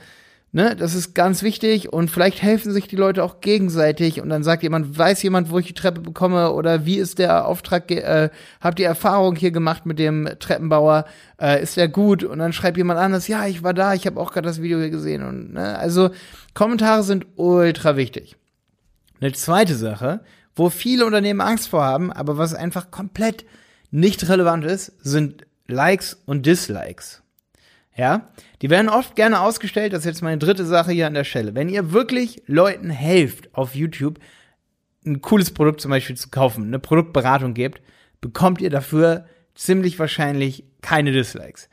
Ne, 0.51 0.75
das 0.75 0.95
ist 0.95 1.13
ganz 1.13 1.43
wichtig 1.43 1.93
und 1.93 2.09
vielleicht 2.09 2.41
helfen 2.41 2.71
sich 2.71 2.87
die 2.87 2.95
Leute 2.95 3.23
auch 3.23 3.39
gegenseitig 3.39 4.19
und 4.19 4.29
dann 4.29 4.43
sagt 4.43 4.63
jemand, 4.63 4.97
weiß 4.97 5.21
jemand, 5.21 5.51
wo 5.51 5.59
ich 5.59 5.67
die 5.67 5.75
Treppe 5.75 6.01
bekomme 6.01 6.53
oder 6.53 6.87
wie 6.87 6.97
ist 6.97 7.19
der 7.19 7.45
Auftrag, 7.45 7.91
äh, 7.91 8.31
habt 8.59 8.79
ihr 8.79 8.87
Erfahrung 8.87 9.35
hier 9.35 9.51
gemacht 9.51 9.85
mit 9.85 9.99
dem 9.99 10.27
Treppenbauer, 10.39 11.05
äh, 11.39 11.61
ist 11.61 11.77
der 11.77 11.87
gut 11.87 12.23
und 12.23 12.39
dann 12.39 12.51
schreibt 12.51 12.77
jemand 12.77 12.99
anders, 12.99 13.27
ja, 13.27 13.45
ich 13.45 13.61
war 13.61 13.75
da, 13.75 13.93
ich 13.93 14.07
habe 14.07 14.19
auch 14.19 14.31
gerade 14.31 14.47
das 14.47 14.59
Video 14.59 14.79
hier 14.79 14.89
gesehen 14.89 15.23
und 15.23 15.53
ne, 15.53 15.77
also 15.77 16.09
Kommentare 16.55 17.03
sind 17.03 17.27
ultra 17.35 17.95
wichtig. 17.95 18.35
Eine 19.21 19.33
zweite 19.33 19.75
Sache, 19.75 20.21
wo 20.55 20.71
viele 20.71 21.05
Unternehmen 21.05 21.41
Angst 21.41 21.67
vor 21.67 21.83
haben, 21.83 22.11
aber 22.11 22.39
was 22.39 22.55
einfach 22.55 22.89
komplett 22.89 23.45
nicht 23.91 24.27
relevant 24.27 24.65
ist, 24.65 24.93
sind 25.03 25.45
Likes 25.67 26.19
und 26.25 26.47
Dislikes. 26.47 27.21
Ja, 27.99 28.29
die 28.61 28.69
werden 28.69 28.87
oft 28.87 29.17
gerne 29.17 29.41
ausgestellt. 29.41 29.91
Das 29.91 29.99
ist 29.99 30.05
jetzt 30.05 30.21
meine 30.21 30.37
dritte 30.37 30.65
Sache 30.65 30.93
hier 30.93 31.05
an 31.05 31.15
der 31.15 31.25
Stelle. 31.25 31.53
Wenn 31.53 31.67
ihr 31.67 31.91
wirklich 31.91 32.41
Leuten 32.45 32.89
helft 32.89 33.53
auf 33.53 33.75
YouTube, 33.75 34.19
ein 35.05 35.21
cooles 35.21 35.51
Produkt 35.51 35.81
zum 35.81 35.91
Beispiel 35.91 36.15
zu 36.15 36.29
kaufen, 36.29 36.67
eine 36.67 36.79
Produktberatung 36.79 37.53
gebt, 37.53 37.81
bekommt 38.21 38.61
ihr 38.61 38.69
dafür 38.69 39.25
ziemlich 39.53 39.99
wahrscheinlich 39.99 40.63
keine 40.81 41.11
Dislikes. 41.11 41.67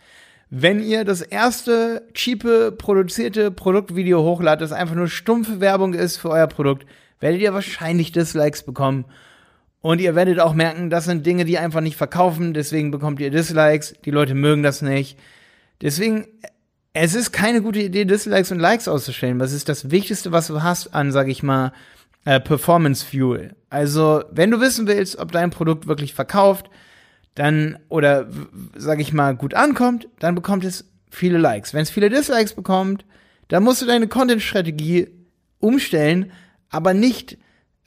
Wenn 0.50 0.82
ihr 0.82 1.04
das 1.04 1.22
erste 1.22 2.08
cheape 2.12 2.72
produzierte 2.72 3.52
Produktvideo 3.52 4.20
hochladet, 4.24 4.62
das 4.62 4.72
einfach 4.72 4.96
nur 4.96 5.06
stumpfe 5.06 5.60
Werbung 5.60 5.94
ist 5.94 6.16
für 6.16 6.30
euer 6.30 6.48
Produkt, 6.48 6.86
werdet 7.20 7.40
ihr 7.40 7.54
wahrscheinlich 7.54 8.10
Dislikes 8.10 8.64
bekommen. 8.64 9.04
Und 9.80 10.00
ihr 10.00 10.16
werdet 10.16 10.40
auch 10.40 10.54
merken, 10.54 10.90
das 10.90 11.04
sind 11.04 11.24
Dinge, 11.24 11.44
die 11.44 11.58
einfach 11.58 11.82
nicht 11.82 11.96
verkaufen, 11.96 12.52
deswegen 12.52 12.90
bekommt 12.90 13.20
ihr 13.20 13.30
Dislikes, 13.30 13.94
die 14.04 14.10
Leute 14.10 14.34
mögen 14.34 14.64
das 14.64 14.82
nicht. 14.82 15.16
Deswegen, 15.80 16.26
es 16.92 17.14
ist 17.14 17.32
keine 17.32 17.62
gute 17.62 17.80
Idee, 17.80 18.04
Dislikes 18.04 18.52
und 18.52 18.58
Likes 18.58 18.88
auszustellen. 18.88 19.40
Was 19.40 19.52
ist 19.52 19.68
das 19.68 19.90
Wichtigste, 19.90 20.32
was 20.32 20.46
du 20.46 20.62
hast 20.62 20.94
an, 20.94 21.12
sag 21.12 21.28
ich 21.28 21.42
mal, 21.42 21.72
äh, 22.24 22.40
Performance 22.40 23.04
Fuel? 23.04 23.54
Also, 23.68 24.24
wenn 24.30 24.50
du 24.50 24.60
wissen 24.60 24.86
willst, 24.86 25.18
ob 25.18 25.32
dein 25.32 25.50
Produkt 25.50 25.86
wirklich 25.86 26.14
verkauft, 26.14 26.70
dann, 27.34 27.78
oder, 27.88 28.28
sag 28.74 29.00
ich 29.00 29.12
mal, 29.12 29.36
gut 29.36 29.54
ankommt, 29.54 30.08
dann 30.18 30.34
bekommt 30.34 30.64
es 30.64 30.86
viele 31.10 31.38
Likes. 31.38 31.74
Wenn 31.74 31.82
es 31.82 31.90
viele 31.90 32.08
Dislikes 32.08 32.54
bekommt, 32.54 33.04
dann 33.48 33.62
musst 33.62 33.82
du 33.82 33.86
deine 33.86 34.08
Content-Strategie 34.08 35.08
umstellen, 35.58 36.32
aber 36.70 36.94
nicht, 36.94 37.38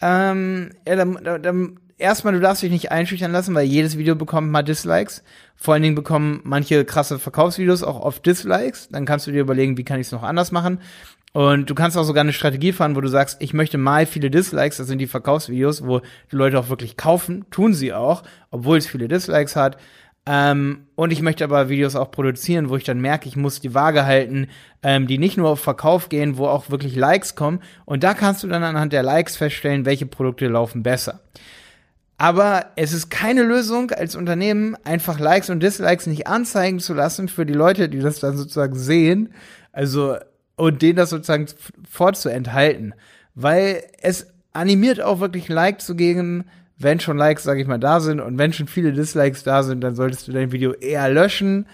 ähm, 0.01 0.71
ja, 0.87 0.95
dann, 0.95 1.41
dann, 1.41 1.79
erstmal, 1.99 2.33
du 2.33 2.39
darfst 2.39 2.63
dich 2.63 2.71
nicht 2.71 2.91
einschüchtern 2.91 3.31
lassen, 3.31 3.53
weil 3.53 3.65
jedes 3.65 3.97
Video 3.97 4.15
bekommt 4.15 4.49
mal 4.49 4.63
Dislikes. 4.63 5.23
Vor 5.55 5.73
allen 5.73 5.83
Dingen 5.83 5.95
bekommen 5.95 6.41
manche 6.43 6.85
krasse 6.85 7.19
Verkaufsvideos 7.19 7.83
auch 7.83 7.99
oft 7.99 8.25
Dislikes. 8.25 8.89
Dann 8.89 9.05
kannst 9.05 9.27
du 9.27 9.31
dir 9.31 9.41
überlegen, 9.41 9.77
wie 9.77 9.83
kann 9.83 9.99
ich 9.99 10.07
es 10.07 10.11
noch 10.11 10.23
anders 10.23 10.51
machen. 10.51 10.79
Und 11.31 11.69
du 11.69 11.75
kannst 11.75 11.95
auch 11.95 12.03
sogar 12.03 12.21
eine 12.21 12.33
Strategie 12.33 12.71
fahren, 12.71 12.95
wo 12.95 13.01
du 13.01 13.07
sagst, 13.07 13.37
ich 13.39 13.53
möchte 13.53 13.77
mal 13.77 14.07
viele 14.07 14.31
Dislikes, 14.31 14.77
das 14.77 14.87
sind 14.87 14.97
die 14.97 15.07
Verkaufsvideos, 15.07 15.85
wo 15.85 15.99
die 15.99 16.35
Leute 16.35 16.57
auch 16.57 16.69
wirklich 16.69 16.97
kaufen, 16.97 17.45
tun 17.51 17.75
sie 17.75 17.93
auch, 17.93 18.23
obwohl 18.49 18.77
es 18.77 18.87
viele 18.87 19.07
Dislikes 19.07 19.55
hat. 19.55 19.77
Ähm, 20.25 20.87
und 20.95 21.11
ich 21.11 21.21
möchte 21.21 21.43
aber 21.43 21.69
Videos 21.69 21.95
auch 21.95 22.11
produzieren, 22.11 22.69
wo 22.69 22.77
ich 22.77 22.83
dann 22.83 22.99
merke, 22.99 23.27
ich 23.27 23.35
muss 23.35 23.61
die 23.61 23.73
Waage 23.73 24.05
halten, 24.05 24.47
ähm, 24.83 25.07
die 25.07 25.17
nicht 25.17 25.37
nur 25.37 25.49
auf 25.49 25.59
Verkauf 25.59 26.09
gehen, 26.09 26.37
wo 26.37 26.47
auch 26.47 26.69
wirklich 26.71 26.95
Likes 26.95 27.35
kommen. 27.35 27.61
Und 27.85 28.03
da 28.03 28.13
kannst 28.13 28.43
du 28.43 28.47
dann 28.47 28.63
anhand 28.63 28.91
der 28.91 29.03
Likes 29.03 29.37
feststellen, 29.37 29.85
welche 29.85 30.05
Produkte 30.05 30.47
laufen 30.47 30.83
besser. 30.83 31.21
Aber 32.19 32.65
es 32.75 32.91
ist 32.91 33.09
keine 33.09 33.43
Lösung 33.43 33.91
als 33.91 34.17
Unternehmen, 34.17 34.75
einfach 34.83 35.21
Likes 35.21 35.49
und 35.49 35.63
Dislikes 35.63 36.05
nicht 36.05 36.27
anzeigen 36.27 36.79
zu 36.79 36.93
lassen 36.93 37.29
für 37.29 37.45
die 37.45 37.53
Leute, 37.53 37.87
die 37.87 37.99
das 37.99 38.19
dann 38.19 38.35
sozusagen 38.35 38.75
sehen. 38.75 39.33
Also, 39.71 40.17
und 40.57 40.81
denen 40.81 40.97
das 40.97 41.11
sozusagen 41.11 41.45
vorzuenthalten. 41.89 42.93
Weil 43.35 43.83
es 44.01 44.27
animiert 44.51 45.01
auch 45.01 45.21
wirklich 45.21 45.47
Like 45.47 45.79
zu 45.79 45.95
geben, 45.95 46.43
wenn 46.77 46.99
schon 46.99 47.17
Likes, 47.17 47.43
sag 47.43 47.57
ich 47.57 47.67
mal, 47.67 47.79
da 47.79 48.01
sind. 48.01 48.19
Und 48.19 48.37
wenn 48.37 48.51
schon 48.51 48.67
viele 48.67 48.91
Dislikes 48.91 49.43
da 49.43 49.63
sind, 49.63 49.79
dann 49.79 49.95
solltest 49.95 50.27
du 50.27 50.33
dein 50.33 50.51
Video 50.51 50.73
eher 50.73 51.07
löschen. 51.07 51.67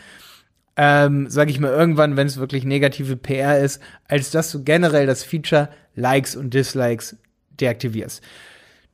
Ähm, 0.78 1.26
sag 1.28 1.50
ich 1.50 1.60
mal, 1.60 1.72
irgendwann, 1.72 2.18
wenn 2.18 2.28
es 2.28 2.38
wirklich 2.38 2.66
negative 2.66 3.18
PR 3.18 3.58
ist, 3.58 3.82
als 4.08 4.30
dass 4.30 4.52
du 4.52 4.64
generell 4.64 5.08
das 5.08 5.24
Feature 5.24 5.70
Likes 5.96 6.36
und 6.36 6.54
Dislikes 6.54 7.16
deaktivierst. 7.60 8.22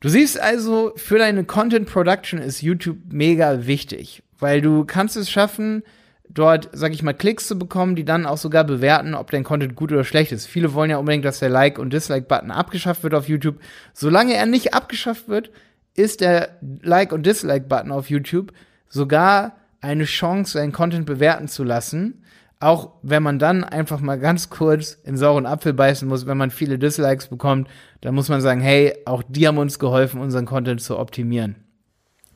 Du 0.01 0.09
siehst 0.09 0.41
also, 0.41 0.93
für 0.95 1.19
deine 1.19 1.43
Content 1.43 1.87
Production 1.87 2.41
ist 2.41 2.63
YouTube 2.63 2.97
mega 3.11 3.67
wichtig, 3.67 4.23
weil 4.39 4.59
du 4.59 4.83
kannst 4.83 5.15
es 5.15 5.29
schaffen, 5.29 5.83
dort, 6.27 6.69
sag 6.73 6.91
ich 6.91 7.03
mal, 7.03 7.13
Klicks 7.13 7.47
zu 7.47 7.57
bekommen, 7.59 7.95
die 7.95 8.03
dann 8.03 8.25
auch 8.25 8.37
sogar 8.37 8.63
bewerten, 8.63 9.13
ob 9.13 9.29
dein 9.29 9.43
Content 9.43 9.75
gut 9.75 9.91
oder 9.91 10.03
schlecht 10.03 10.31
ist. 10.31 10.47
Viele 10.47 10.73
wollen 10.73 10.89
ja 10.89 10.97
unbedingt, 10.97 11.23
dass 11.23 11.37
der 11.37 11.49
Like- 11.49 11.77
und 11.77 11.93
Dislike-Button 11.93 12.49
abgeschafft 12.49 13.03
wird 13.03 13.13
auf 13.13 13.29
YouTube. 13.29 13.59
Solange 13.93 14.33
er 14.33 14.47
nicht 14.47 14.73
abgeschafft 14.73 15.27
wird, 15.27 15.51
ist 15.93 16.21
der 16.21 16.57
Like- 16.81 17.13
und 17.13 17.27
Dislike-Button 17.27 17.91
auf 17.91 18.09
YouTube 18.09 18.53
sogar 18.89 19.55
eine 19.81 20.05
Chance, 20.05 20.53
seinen 20.53 20.71
Content 20.71 21.05
bewerten 21.05 21.47
zu 21.47 21.63
lassen 21.63 22.23
auch 22.61 22.93
wenn 23.01 23.23
man 23.23 23.39
dann 23.39 23.63
einfach 23.63 23.99
mal 24.01 24.19
ganz 24.19 24.49
kurz 24.49 24.93
in 25.03 25.17
sauren 25.17 25.45
Apfel 25.45 25.73
beißen 25.73 26.07
muss, 26.07 26.27
wenn 26.27 26.37
man 26.37 26.51
viele 26.51 26.77
Dislikes 26.77 27.27
bekommt, 27.27 27.67
dann 28.01 28.15
muss 28.15 28.29
man 28.29 28.41
sagen, 28.41 28.61
hey, 28.61 28.93
auch 29.05 29.23
die 29.27 29.47
haben 29.47 29.57
uns 29.57 29.79
geholfen, 29.79 30.21
unseren 30.21 30.45
Content 30.45 30.81
zu 30.81 30.97
optimieren. 30.97 31.55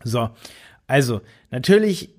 So, 0.03 0.29
also 0.87 1.21
natürlich 1.51 2.15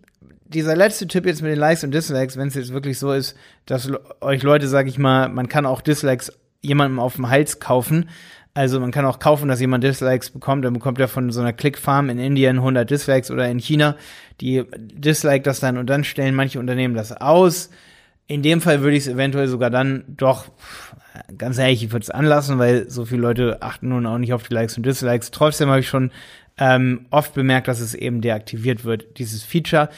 dieser 0.48 0.76
letzte 0.76 1.08
Tipp 1.08 1.26
jetzt 1.26 1.42
mit 1.42 1.50
den 1.50 1.58
Likes 1.58 1.82
und 1.82 1.92
Dislikes, 1.92 2.36
wenn 2.36 2.48
es 2.48 2.54
jetzt 2.54 2.72
wirklich 2.72 2.98
so 2.98 3.12
ist, 3.12 3.36
dass 3.66 3.90
euch 4.20 4.42
Leute, 4.42 4.68
sag 4.68 4.86
ich 4.86 4.98
mal, 4.98 5.28
man 5.28 5.48
kann 5.48 5.66
auch 5.66 5.80
Dislikes 5.80 6.32
jemandem 6.62 7.00
auf 7.00 7.16
dem 7.16 7.28
Hals 7.28 7.58
kaufen. 7.58 8.08
Also 8.54 8.80
man 8.80 8.90
kann 8.90 9.04
auch 9.04 9.18
kaufen, 9.18 9.48
dass 9.48 9.60
jemand 9.60 9.84
Dislikes 9.84 10.30
bekommt. 10.30 10.64
Dann 10.64 10.72
bekommt 10.72 10.98
er 10.98 11.08
von 11.08 11.30
so 11.30 11.40
einer 11.40 11.52
Clickfarm 11.52 12.08
in 12.08 12.18
Indien 12.18 12.58
100 12.58 12.88
Dislikes 12.88 13.30
oder 13.30 13.48
in 13.48 13.58
China, 13.58 13.96
die 14.40 14.64
dislike 14.76 15.42
das 15.42 15.60
dann 15.60 15.76
und 15.76 15.90
dann 15.90 16.04
stellen 16.04 16.34
manche 16.34 16.58
Unternehmen 16.58 16.94
das 16.94 17.12
aus. 17.12 17.70
In 18.28 18.42
dem 18.42 18.60
Fall 18.60 18.80
würde 18.80 18.96
ich 18.96 19.06
es 19.06 19.12
eventuell 19.12 19.46
sogar 19.46 19.70
dann 19.70 20.04
doch, 20.08 20.46
ganz 21.38 21.58
ehrlich, 21.58 21.84
ich 21.84 21.92
würde 21.92 22.02
es 22.02 22.10
anlassen, 22.10 22.58
weil 22.58 22.90
so 22.90 23.04
viele 23.04 23.22
Leute 23.22 23.62
achten 23.62 23.88
nun 23.88 24.06
auch 24.06 24.18
nicht 24.18 24.32
auf 24.32 24.42
die 24.42 24.54
Likes 24.54 24.76
und 24.76 24.84
Dislikes. 24.84 25.30
Trotzdem 25.30 25.68
habe 25.68 25.80
ich 25.80 25.88
schon 25.88 26.10
ähm, 26.58 27.06
oft 27.10 27.34
bemerkt, 27.34 27.68
dass 27.68 27.80
es 27.80 27.94
eben 27.94 28.20
deaktiviert 28.20 28.84
wird, 28.84 29.18
dieses 29.18 29.44
Feature. 29.44 29.88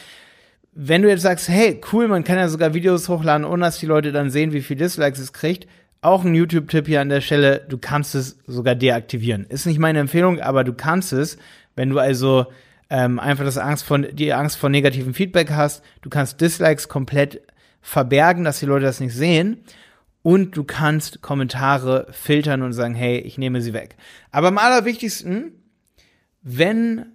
Wenn 0.73 1.03
du 1.03 1.09
jetzt 1.09 1.23
sagst, 1.23 1.49
hey, 1.49 1.81
cool, 1.93 2.07
man 2.07 2.25
kann 2.25 2.37
ja 2.37 2.49
sogar 2.49 2.75
Videos 2.75 3.09
hochladen, 3.09 3.47
ohne 3.47 3.65
dass 3.65 3.79
die 3.79 3.87
Leute 3.87 4.13
dann 4.13 4.31
sehen, 4.31 4.53
wie 4.53 4.63
viel 4.63 4.77
Dislikes 4.77 5.19
es 5.19 5.33
kriegt, 5.33 5.67
auch 6.01 6.25
ein 6.25 6.35
YouTube-Tipp 6.35 6.87
hier 6.87 7.01
an 7.01 7.09
der 7.09 7.21
Stelle, 7.21 7.65
du 7.69 7.79
kannst 7.79 8.15
es 8.15 8.39
sogar 8.47 8.75
deaktivieren. 8.75 9.47
Ist 9.47 9.67
nicht 9.67 9.79
meine 9.79 9.99
Empfehlung, 9.99 10.41
aber 10.41 10.65
du 10.65 10.73
kannst 10.73 11.13
es, 11.13 11.39
wenn 11.75 11.91
du 11.91 11.99
also 11.99 12.47
ähm, 12.91 13.19
einfach 13.19 13.45
das 13.45 13.59
Angst 13.59 13.85
von, 13.85 14.07
die 14.13 14.33
Angst 14.33 14.57
vor 14.59 14.71
negativem 14.71 15.15
Feedback 15.15 15.51
hast, 15.51 15.83
du 16.03 16.11
kannst 16.11 16.41
Dislikes 16.41 16.89
komplett 16.89 17.41
verbergen, 17.81 18.45
dass 18.45 18.61
die 18.61 18.67
Leute 18.67 18.85
das 18.85 19.01
nicht 19.01 19.15
sehen. 19.15 19.65
und 20.23 20.57
du 20.57 20.65
kannst 20.65 21.23
Kommentare 21.23 22.09
filtern 22.11 22.63
und 22.63 22.73
sagen, 22.73 22.95
hey, 22.95 23.19
ich 23.19 23.39
nehme 23.39 23.63
sie 23.63 23.73
weg. 23.73 23.97
Aber 24.31 24.49
am 24.49 24.59
allerwichtigsten, 24.59 25.53
wenn 26.43 27.07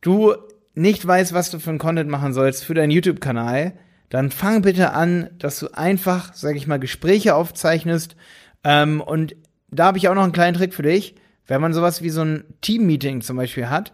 du 0.00 0.34
nicht 0.74 1.06
weißt, 1.06 1.32
was 1.32 1.50
du 1.50 1.60
für 1.60 1.70
einen 1.70 1.78
Content 1.78 2.10
machen 2.10 2.32
sollst 2.32 2.64
für 2.64 2.74
deinen 2.74 2.90
YouTube-Kanal, 2.90 3.74
dann 4.08 4.30
fang 4.30 4.62
bitte 4.62 4.92
an, 4.92 5.30
dass 5.38 5.60
du 5.60 5.68
einfach, 5.74 6.34
sag 6.34 6.56
ich 6.56 6.66
mal, 6.66 6.78
Gespräche 6.78 7.34
aufzeichnest. 7.34 8.16
Ähm, 8.64 9.00
und 9.00 9.36
da 9.70 9.86
habe 9.86 9.98
ich 9.98 10.08
auch 10.08 10.14
noch 10.14 10.24
einen 10.24 10.32
kleinen 10.32 10.56
Trick 10.56 10.74
für 10.74 10.82
dich. 10.82 11.16
Wenn 11.46 11.60
man 11.60 11.74
sowas 11.74 12.02
wie 12.02 12.10
so 12.10 12.22
ein 12.22 12.44
Team-Meeting 12.62 13.20
zum 13.20 13.36
Beispiel 13.36 13.68
hat, 13.68 13.92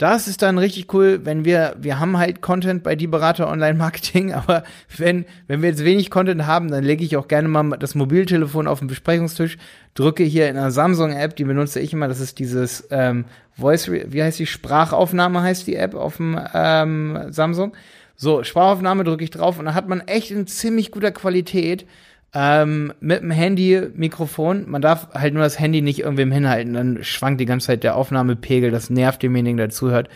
das 0.00 0.28
ist 0.28 0.40
dann 0.40 0.56
richtig 0.56 0.94
cool, 0.94 1.20
wenn 1.24 1.44
wir, 1.44 1.76
wir 1.78 2.00
haben 2.00 2.16
halt 2.16 2.40
Content 2.40 2.82
bei 2.82 2.96
die 2.96 3.06
Berater 3.06 3.48
Online 3.48 3.74
Marketing, 3.74 4.32
aber 4.34 4.64
wenn, 4.96 5.26
wenn 5.46 5.60
wir 5.60 5.68
jetzt 5.68 5.84
wenig 5.84 6.10
Content 6.10 6.46
haben, 6.46 6.70
dann 6.70 6.84
lege 6.84 7.04
ich 7.04 7.18
auch 7.18 7.28
gerne 7.28 7.48
mal 7.48 7.76
das 7.76 7.94
Mobiltelefon 7.94 8.66
auf 8.66 8.78
den 8.78 8.88
Besprechungstisch, 8.88 9.58
drücke 9.92 10.24
hier 10.24 10.48
in 10.48 10.56
einer 10.56 10.70
Samsung-App, 10.70 11.36
die 11.36 11.44
benutze 11.44 11.80
ich 11.80 11.92
immer, 11.92 12.08
das 12.08 12.18
ist 12.18 12.38
dieses 12.38 12.88
ähm, 12.90 13.26
Voice, 13.52 13.90
wie 13.90 14.22
heißt 14.22 14.38
die, 14.38 14.46
Sprachaufnahme 14.46 15.42
heißt 15.42 15.66
die 15.66 15.76
App 15.76 15.94
auf 15.94 16.16
dem 16.16 16.40
ähm, 16.54 17.26
Samsung. 17.28 17.74
So, 18.16 18.42
Sprachaufnahme 18.42 19.04
drücke 19.04 19.24
ich 19.24 19.30
drauf 19.30 19.58
und 19.58 19.66
da 19.66 19.74
hat 19.74 19.88
man 19.88 20.00
echt 20.00 20.30
in 20.30 20.46
ziemlich 20.46 20.90
guter 20.90 21.10
Qualität 21.10 21.86
ähm, 22.34 22.92
mit 23.00 23.22
dem 23.22 23.30
Handy-Mikrofon. 23.30 24.68
Man 24.68 24.82
darf 24.82 25.08
halt 25.12 25.34
nur 25.34 25.42
das 25.42 25.58
Handy 25.58 25.82
nicht 25.82 26.00
irgendwem 26.00 26.32
hinhalten, 26.32 26.74
dann 26.74 27.02
schwankt 27.02 27.40
die 27.40 27.46
ganze 27.46 27.68
Zeit 27.68 27.84
der 27.84 27.96
Aufnahmepegel, 27.96 28.70
das 28.70 28.90
nervt 28.90 29.22
demjenigen, 29.22 29.56
der 29.56 29.70
zuhört. 29.70 30.08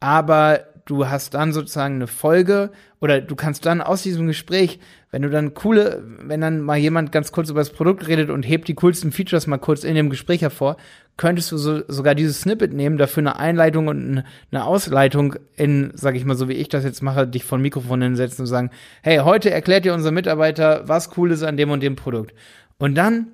Aber 0.00 0.60
du 0.84 1.08
hast 1.08 1.34
dann 1.34 1.52
sozusagen 1.52 1.96
eine 1.96 2.06
Folge 2.06 2.70
oder 3.00 3.20
du 3.20 3.34
kannst 3.36 3.66
dann 3.66 3.80
aus 3.80 4.02
diesem 4.02 4.26
Gespräch, 4.26 4.78
wenn 5.10 5.22
du 5.22 5.30
dann 5.30 5.54
coole, 5.54 6.02
wenn 6.20 6.40
dann 6.40 6.60
mal 6.60 6.76
jemand 6.76 7.12
ganz 7.12 7.32
kurz 7.32 7.50
über 7.50 7.60
das 7.60 7.70
Produkt 7.70 8.08
redet 8.08 8.30
und 8.30 8.42
hebt 8.42 8.68
die 8.68 8.74
coolsten 8.74 9.12
Features 9.12 9.46
mal 9.46 9.58
kurz 9.58 9.84
in 9.84 9.94
dem 9.94 10.10
Gespräch 10.10 10.42
hervor, 10.42 10.76
könntest 11.16 11.52
du 11.52 11.56
so, 11.56 11.82
sogar 11.88 12.14
dieses 12.14 12.40
Snippet 12.40 12.72
nehmen, 12.72 12.96
dafür 12.96 13.22
eine 13.22 13.36
Einleitung 13.36 13.88
und 13.88 14.24
eine 14.50 14.64
Ausleitung 14.64 15.36
in, 15.56 15.92
sag 15.94 16.16
ich 16.16 16.24
mal, 16.24 16.36
so 16.36 16.48
wie 16.48 16.54
ich 16.54 16.68
das 16.68 16.84
jetzt 16.84 17.02
mache, 17.02 17.26
dich 17.26 17.44
von 17.44 17.60
Mikrofon 17.60 18.02
hinsetzen 18.02 18.42
und 18.42 18.46
sagen, 18.46 18.70
hey, 19.02 19.18
heute 19.18 19.50
erklärt 19.50 19.84
dir 19.84 19.94
unser 19.94 20.10
Mitarbeiter, 20.10 20.88
was 20.88 21.16
cool 21.16 21.30
ist 21.30 21.42
an 21.42 21.56
dem 21.56 21.70
und 21.70 21.82
dem 21.82 21.96
Produkt. 21.96 22.34
Und 22.78 22.94
dann 22.96 23.28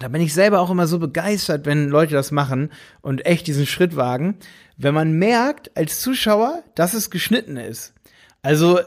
da 0.00 0.08
bin 0.08 0.20
ich 0.20 0.34
selber 0.34 0.60
auch 0.60 0.70
immer 0.70 0.86
so 0.86 0.98
begeistert, 0.98 1.66
wenn 1.66 1.88
Leute 1.88 2.14
das 2.14 2.30
machen 2.30 2.70
und 3.00 3.26
echt 3.26 3.46
diesen 3.46 3.66
Schritt 3.66 3.96
wagen, 3.96 4.36
wenn 4.76 4.94
man 4.94 5.12
merkt 5.12 5.76
als 5.76 6.00
Zuschauer, 6.00 6.62
dass 6.74 6.94
es 6.94 7.10
geschnitten 7.10 7.56
ist. 7.56 7.94
Also 8.42 8.80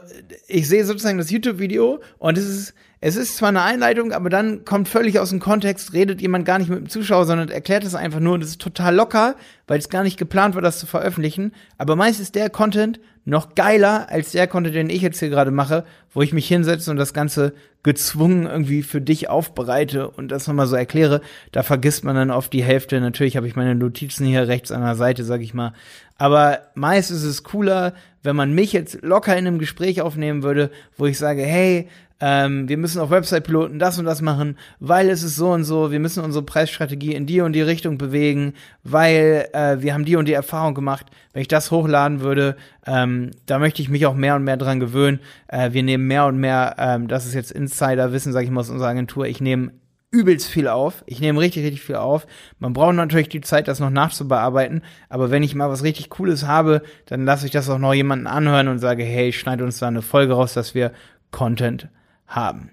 ich 0.48 0.68
sehe 0.68 0.84
sozusagen 0.84 1.18
das 1.18 1.30
YouTube-Video 1.30 2.00
und 2.18 2.38
es 2.38 2.46
ist, 2.46 2.74
es 3.04 3.16
ist 3.16 3.36
zwar 3.36 3.48
eine 3.48 3.62
Einleitung, 3.62 4.12
aber 4.12 4.30
dann 4.30 4.64
kommt 4.64 4.88
völlig 4.88 5.18
aus 5.18 5.30
dem 5.30 5.40
Kontext, 5.40 5.92
redet 5.92 6.22
jemand 6.22 6.44
gar 6.44 6.60
nicht 6.60 6.70
mit 6.70 6.78
dem 6.78 6.88
Zuschauer, 6.88 7.26
sondern 7.26 7.48
erklärt 7.48 7.82
es 7.82 7.96
einfach 7.96 8.20
nur 8.20 8.34
und 8.34 8.44
es 8.44 8.50
ist 8.50 8.60
total 8.60 8.94
locker, 8.94 9.34
weil 9.66 9.80
es 9.80 9.88
gar 9.88 10.04
nicht 10.04 10.18
geplant 10.18 10.54
war, 10.54 10.62
das 10.62 10.78
zu 10.78 10.86
veröffentlichen. 10.86 11.52
Aber 11.78 11.96
meist 11.96 12.20
ist 12.20 12.36
der 12.36 12.48
Content 12.48 13.00
noch 13.24 13.56
geiler 13.56 14.08
als 14.08 14.30
der 14.30 14.46
Content, 14.46 14.76
den 14.76 14.88
ich 14.88 15.02
jetzt 15.02 15.18
hier 15.18 15.30
gerade 15.30 15.50
mache, 15.50 15.84
wo 16.12 16.22
ich 16.22 16.32
mich 16.32 16.46
hinsetze 16.46 16.92
und 16.92 16.96
das 16.96 17.12
Ganze 17.12 17.54
gezwungen 17.82 18.46
irgendwie 18.46 18.84
für 18.84 19.00
dich 19.00 19.28
aufbereite 19.28 20.08
und 20.08 20.28
das 20.28 20.46
nochmal 20.46 20.68
so 20.68 20.76
erkläre. 20.76 21.22
Da 21.50 21.64
vergisst 21.64 22.04
man 22.04 22.14
dann 22.14 22.30
oft 22.30 22.52
die 22.52 22.62
Hälfte. 22.62 23.00
Natürlich 23.00 23.36
habe 23.36 23.48
ich 23.48 23.56
meine 23.56 23.74
Notizen 23.74 24.26
hier 24.26 24.46
rechts 24.46 24.70
an 24.70 24.82
der 24.82 24.94
Seite, 24.94 25.24
sag 25.24 25.40
ich 25.40 25.54
mal. 25.54 25.72
Aber 26.18 26.60
meist 26.76 27.10
ist 27.10 27.24
es 27.24 27.42
cooler, 27.42 27.94
wenn 28.22 28.36
man 28.36 28.54
mich 28.54 28.72
jetzt 28.72 29.02
locker 29.02 29.36
in 29.36 29.46
einem 29.46 29.58
Gespräch 29.58 30.00
aufnehmen 30.00 30.42
würde, 30.42 30.70
wo 30.96 31.06
ich 31.06 31.18
sage, 31.18 31.42
hey, 31.42 31.88
ähm, 32.24 32.68
wir 32.68 32.76
müssen 32.76 33.00
auf 33.00 33.10
Website-Piloten 33.10 33.80
das 33.80 33.98
und 33.98 34.04
das 34.04 34.22
machen, 34.22 34.56
weil 34.78 35.10
es 35.10 35.24
ist 35.24 35.34
so 35.34 35.50
und 35.50 35.64
so, 35.64 35.90
wir 35.90 35.98
müssen 35.98 36.22
unsere 36.22 36.44
Preisstrategie 36.44 37.14
in 37.14 37.26
die 37.26 37.40
und 37.40 37.52
die 37.52 37.62
Richtung 37.62 37.98
bewegen, 37.98 38.54
weil 38.84 39.48
äh, 39.52 39.82
wir 39.82 39.92
haben 39.92 40.04
die 40.04 40.14
und 40.14 40.28
die 40.28 40.32
Erfahrung 40.32 40.74
gemacht. 40.74 41.06
Wenn 41.32 41.42
ich 41.42 41.48
das 41.48 41.72
hochladen 41.72 42.20
würde, 42.20 42.56
ähm, 42.86 43.32
da 43.46 43.58
möchte 43.58 43.82
ich 43.82 43.88
mich 43.88 44.06
auch 44.06 44.14
mehr 44.14 44.36
und 44.36 44.44
mehr 44.44 44.56
dran 44.56 44.78
gewöhnen. 44.78 45.18
Äh, 45.48 45.72
wir 45.72 45.82
nehmen 45.82 46.06
mehr 46.06 46.26
und 46.26 46.38
mehr, 46.38 46.76
ähm, 46.78 47.08
das 47.08 47.26
ist 47.26 47.34
jetzt 47.34 47.50
Insider-Wissen, 47.50 48.32
sage 48.32 48.44
ich 48.44 48.52
mal 48.52 48.60
aus 48.60 48.70
unserer 48.70 48.90
Agentur, 48.90 49.26
ich 49.26 49.40
nehme 49.40 49.72
übelst 50.12 50.48
viel 50.48 50.68
auf. 50.68 51.02
Ich 51.06 51.20
nehme 51.20 51.40
richtig, 51.40 51.64
richtig 51.64 51.82
viel 51.82 51.96
auf. 51.96 52.26
Man 52.58 52.74
braucht 52.74 52.94
natürlich 52.94 53.30
die 53.30 53.40
Zeit, 53.40 53.66
das 53.66 53.80
noch 53.80 53.90
nachzubearbeiten. 53.90 54.82
Aber 55.08 55.30
wenn 55.30 55.42
ich 55.42 55.54
mal 55.54 55.70
was 55.70 55.82
richtig 55.82 56.10
Cooles 56.10 56.46
habe, 56.46 56.82
dann 57.06 57.24
lasse 57.24 57.46
ich 57.46 57.52
das 57.52 57.68
auch 57.68 57.78
noch 57.78 57.94
jemanden 57.94 58.26
anhören 58.26 58.68
und 58.68 58.78
sage, 58.78 59.02
hey, 59.02 59.32
schneid 59.32 59.62
uns 59.62 59.78
da 59.78 59.88
eine 59.88 60.02
Folge 60.02 60.34
raus, 60.34 60.52
dass 60.52 60.74
wir 60.74 60.92
Content 61.30 61.88
haben. 62.26 62.70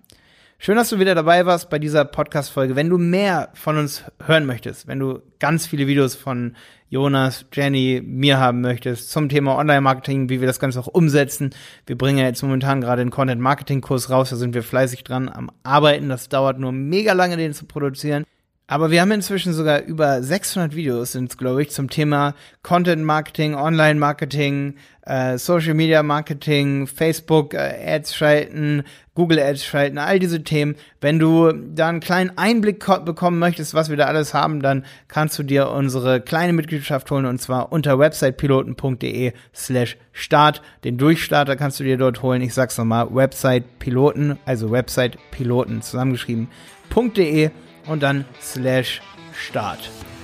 Schön, 0.61 0.75
dass 0.75 0.89
du 0.89 0.99
wieder 0.99 1.15
dabei 1.15 1.45
warst 1.45 1.69
bei 1.69 1.79
dieser 1.79 2.03
Podcast-Folge. 2.03 2.75
Wenn 2.75 2.89
du 2.89 2.97
mehr 2.97 3.47
von 3.53 3.77
uns 3.77 4.03
hören 4.21 4.45
möchtest, 4.45 4.87
wenn 4.87 4.99
du 4.99 5.21
ganz 5.39 5.65
viele 5.65 5.87
Videos 5.87 6.15
von 6.15 6.53
Jonas, 6.89 7.45
Jenny, 7.53 8.01
mir 8.05 8.39
haben 8.39 8.59
möchtest 8.59 9.09
zum 9.09 9.29
Thema 9.29 9.55
Online-Marketing, 9.55 10.27
wie 10.27 10.41
wir 10.41 10.47
das 10.47 10.59
Ganze 10.59 10.81
auch 10.81 10.87
umsetzen. 10.87 11.51
Wir 11.85 11.97
bringen 11.97 12.17
ja 12.17 12.25
jetzt 12.25 12.41
momentan 12.41 12.81
gerade 12.81 13.01
einen 13.01 13.09
Content-Marketing-Kurs 13.09 14.09
raus, 14.09 14.31
da 14.31 14.35
sind 14.35 14.53
wir 14.53 14.61
fleißig 14.61 15.05
dran 15.05 15.29
am 15.29 15.49
Arbeiten. 15.63 16.09
Das 16.09 16.27
dauert 16.27 16.59
nur 16.59 16.73
mega 16.73 17.13
lange, 17.13 17.37
den 17.37 17.53
zu 17.53 17.63
produzieren. 17.63 18.25
Aber 18.69 18.91
wir 18.91 19.01
haben 19.01 19.09
inzwischen 19.09 19.51
sogar 19.51 19.81
über 19.81 20.21
600 20.21 20.75
Videos, 20.75 21.13
sind 21.13 21.35
glaube 21.39 21.63
ich, 21.63 21.71
zum 21.71 21.89
Thema 21.89 22.35
Content 22.61 23.03
Marketing, 23.03 23.55
Online 23.55 23.99
Marketing, 23.99 24.75
äh, 25.07 25.39
Social 25.39 25.73
Media 25.73 26.03
Marketing, 26.03 26.85
Facebook 26.85 27.55
äh, 27.55 27.95
Ads 27.95 28.15
schalten, 28.15 28.83
Google 29.15 29.39
Ads 29.39 29.65
schalten, 29.65 29.97
all 29.97 30.19
diese 30.19 30.43
Themen. 30.43 30.75
Wenn 31.01 31.17
du 31.17 31.51
da 31.51 31.89
einen 31.89 31.99
kleinen 31.99 32.37
Einblick 32.37 32.85
bekommen 33.05 33.39
möchtest, 33.39 33.73
was 33.73 33.89
wir 33.89 33.97
da 33.97 34.05
alles 34.05 34.35
haben, 34.35 34.61
dann 34.61 34.85
kannst 35.07 35.39
du 35.39 35.43
dir 35.43 35.71
unsere 35.71 36.21
kleine 36.21 36.53
Mitgliedschaft 36.53 37.09
holen 37.09 37.25
und 37.25 37.41
zwar 37.41 37.71
unter 37.71 37.97
websitepiloten.de 37.97 39.33
slash 39.51 39.97
start. 40.11 40.61
Den 40.83 40.99
Durchstarter 40.99 41.55
kannst 41.55 41.79
du 41.79 41.83
dir 41.83 41.97
dort 41.97 42.21
holen. 42.21 42.43
Ich 42.43 42.53
sag's 42.53 42.77
nochmal, 42.77 43.07
Websitepiloten, 43.09 44.37
also 44.45 44.69
Websitepiloten 44.69 45.81
zusammengeschrieben.de 45.81 47.49
und 47.85 48.03
dann 48.03 48.25
slash 48.41 49.01
Start. 49.33 49.79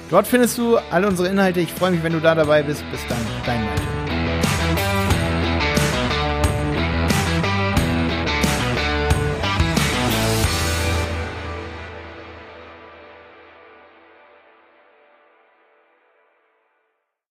Dort 0.10 0.28
findest 0.28 0.58
du 0.58 0.78
all 0.92 1.06
unsere 1.06 1.30
Inhalte. 1.30 1.62
Ich 1.62 1.72
freue 1.72 1.92
mich, 1.92 2.04
wenn 2.04 2.14
du 2.14 2.20
da 2.20 2.36
dabei 2.36 2.62
bist. 2.62 2.84
Bis 2.92 3.00
dann, 3.08 3.18
dein 3.46 3.64
Malte. 3.64 3.95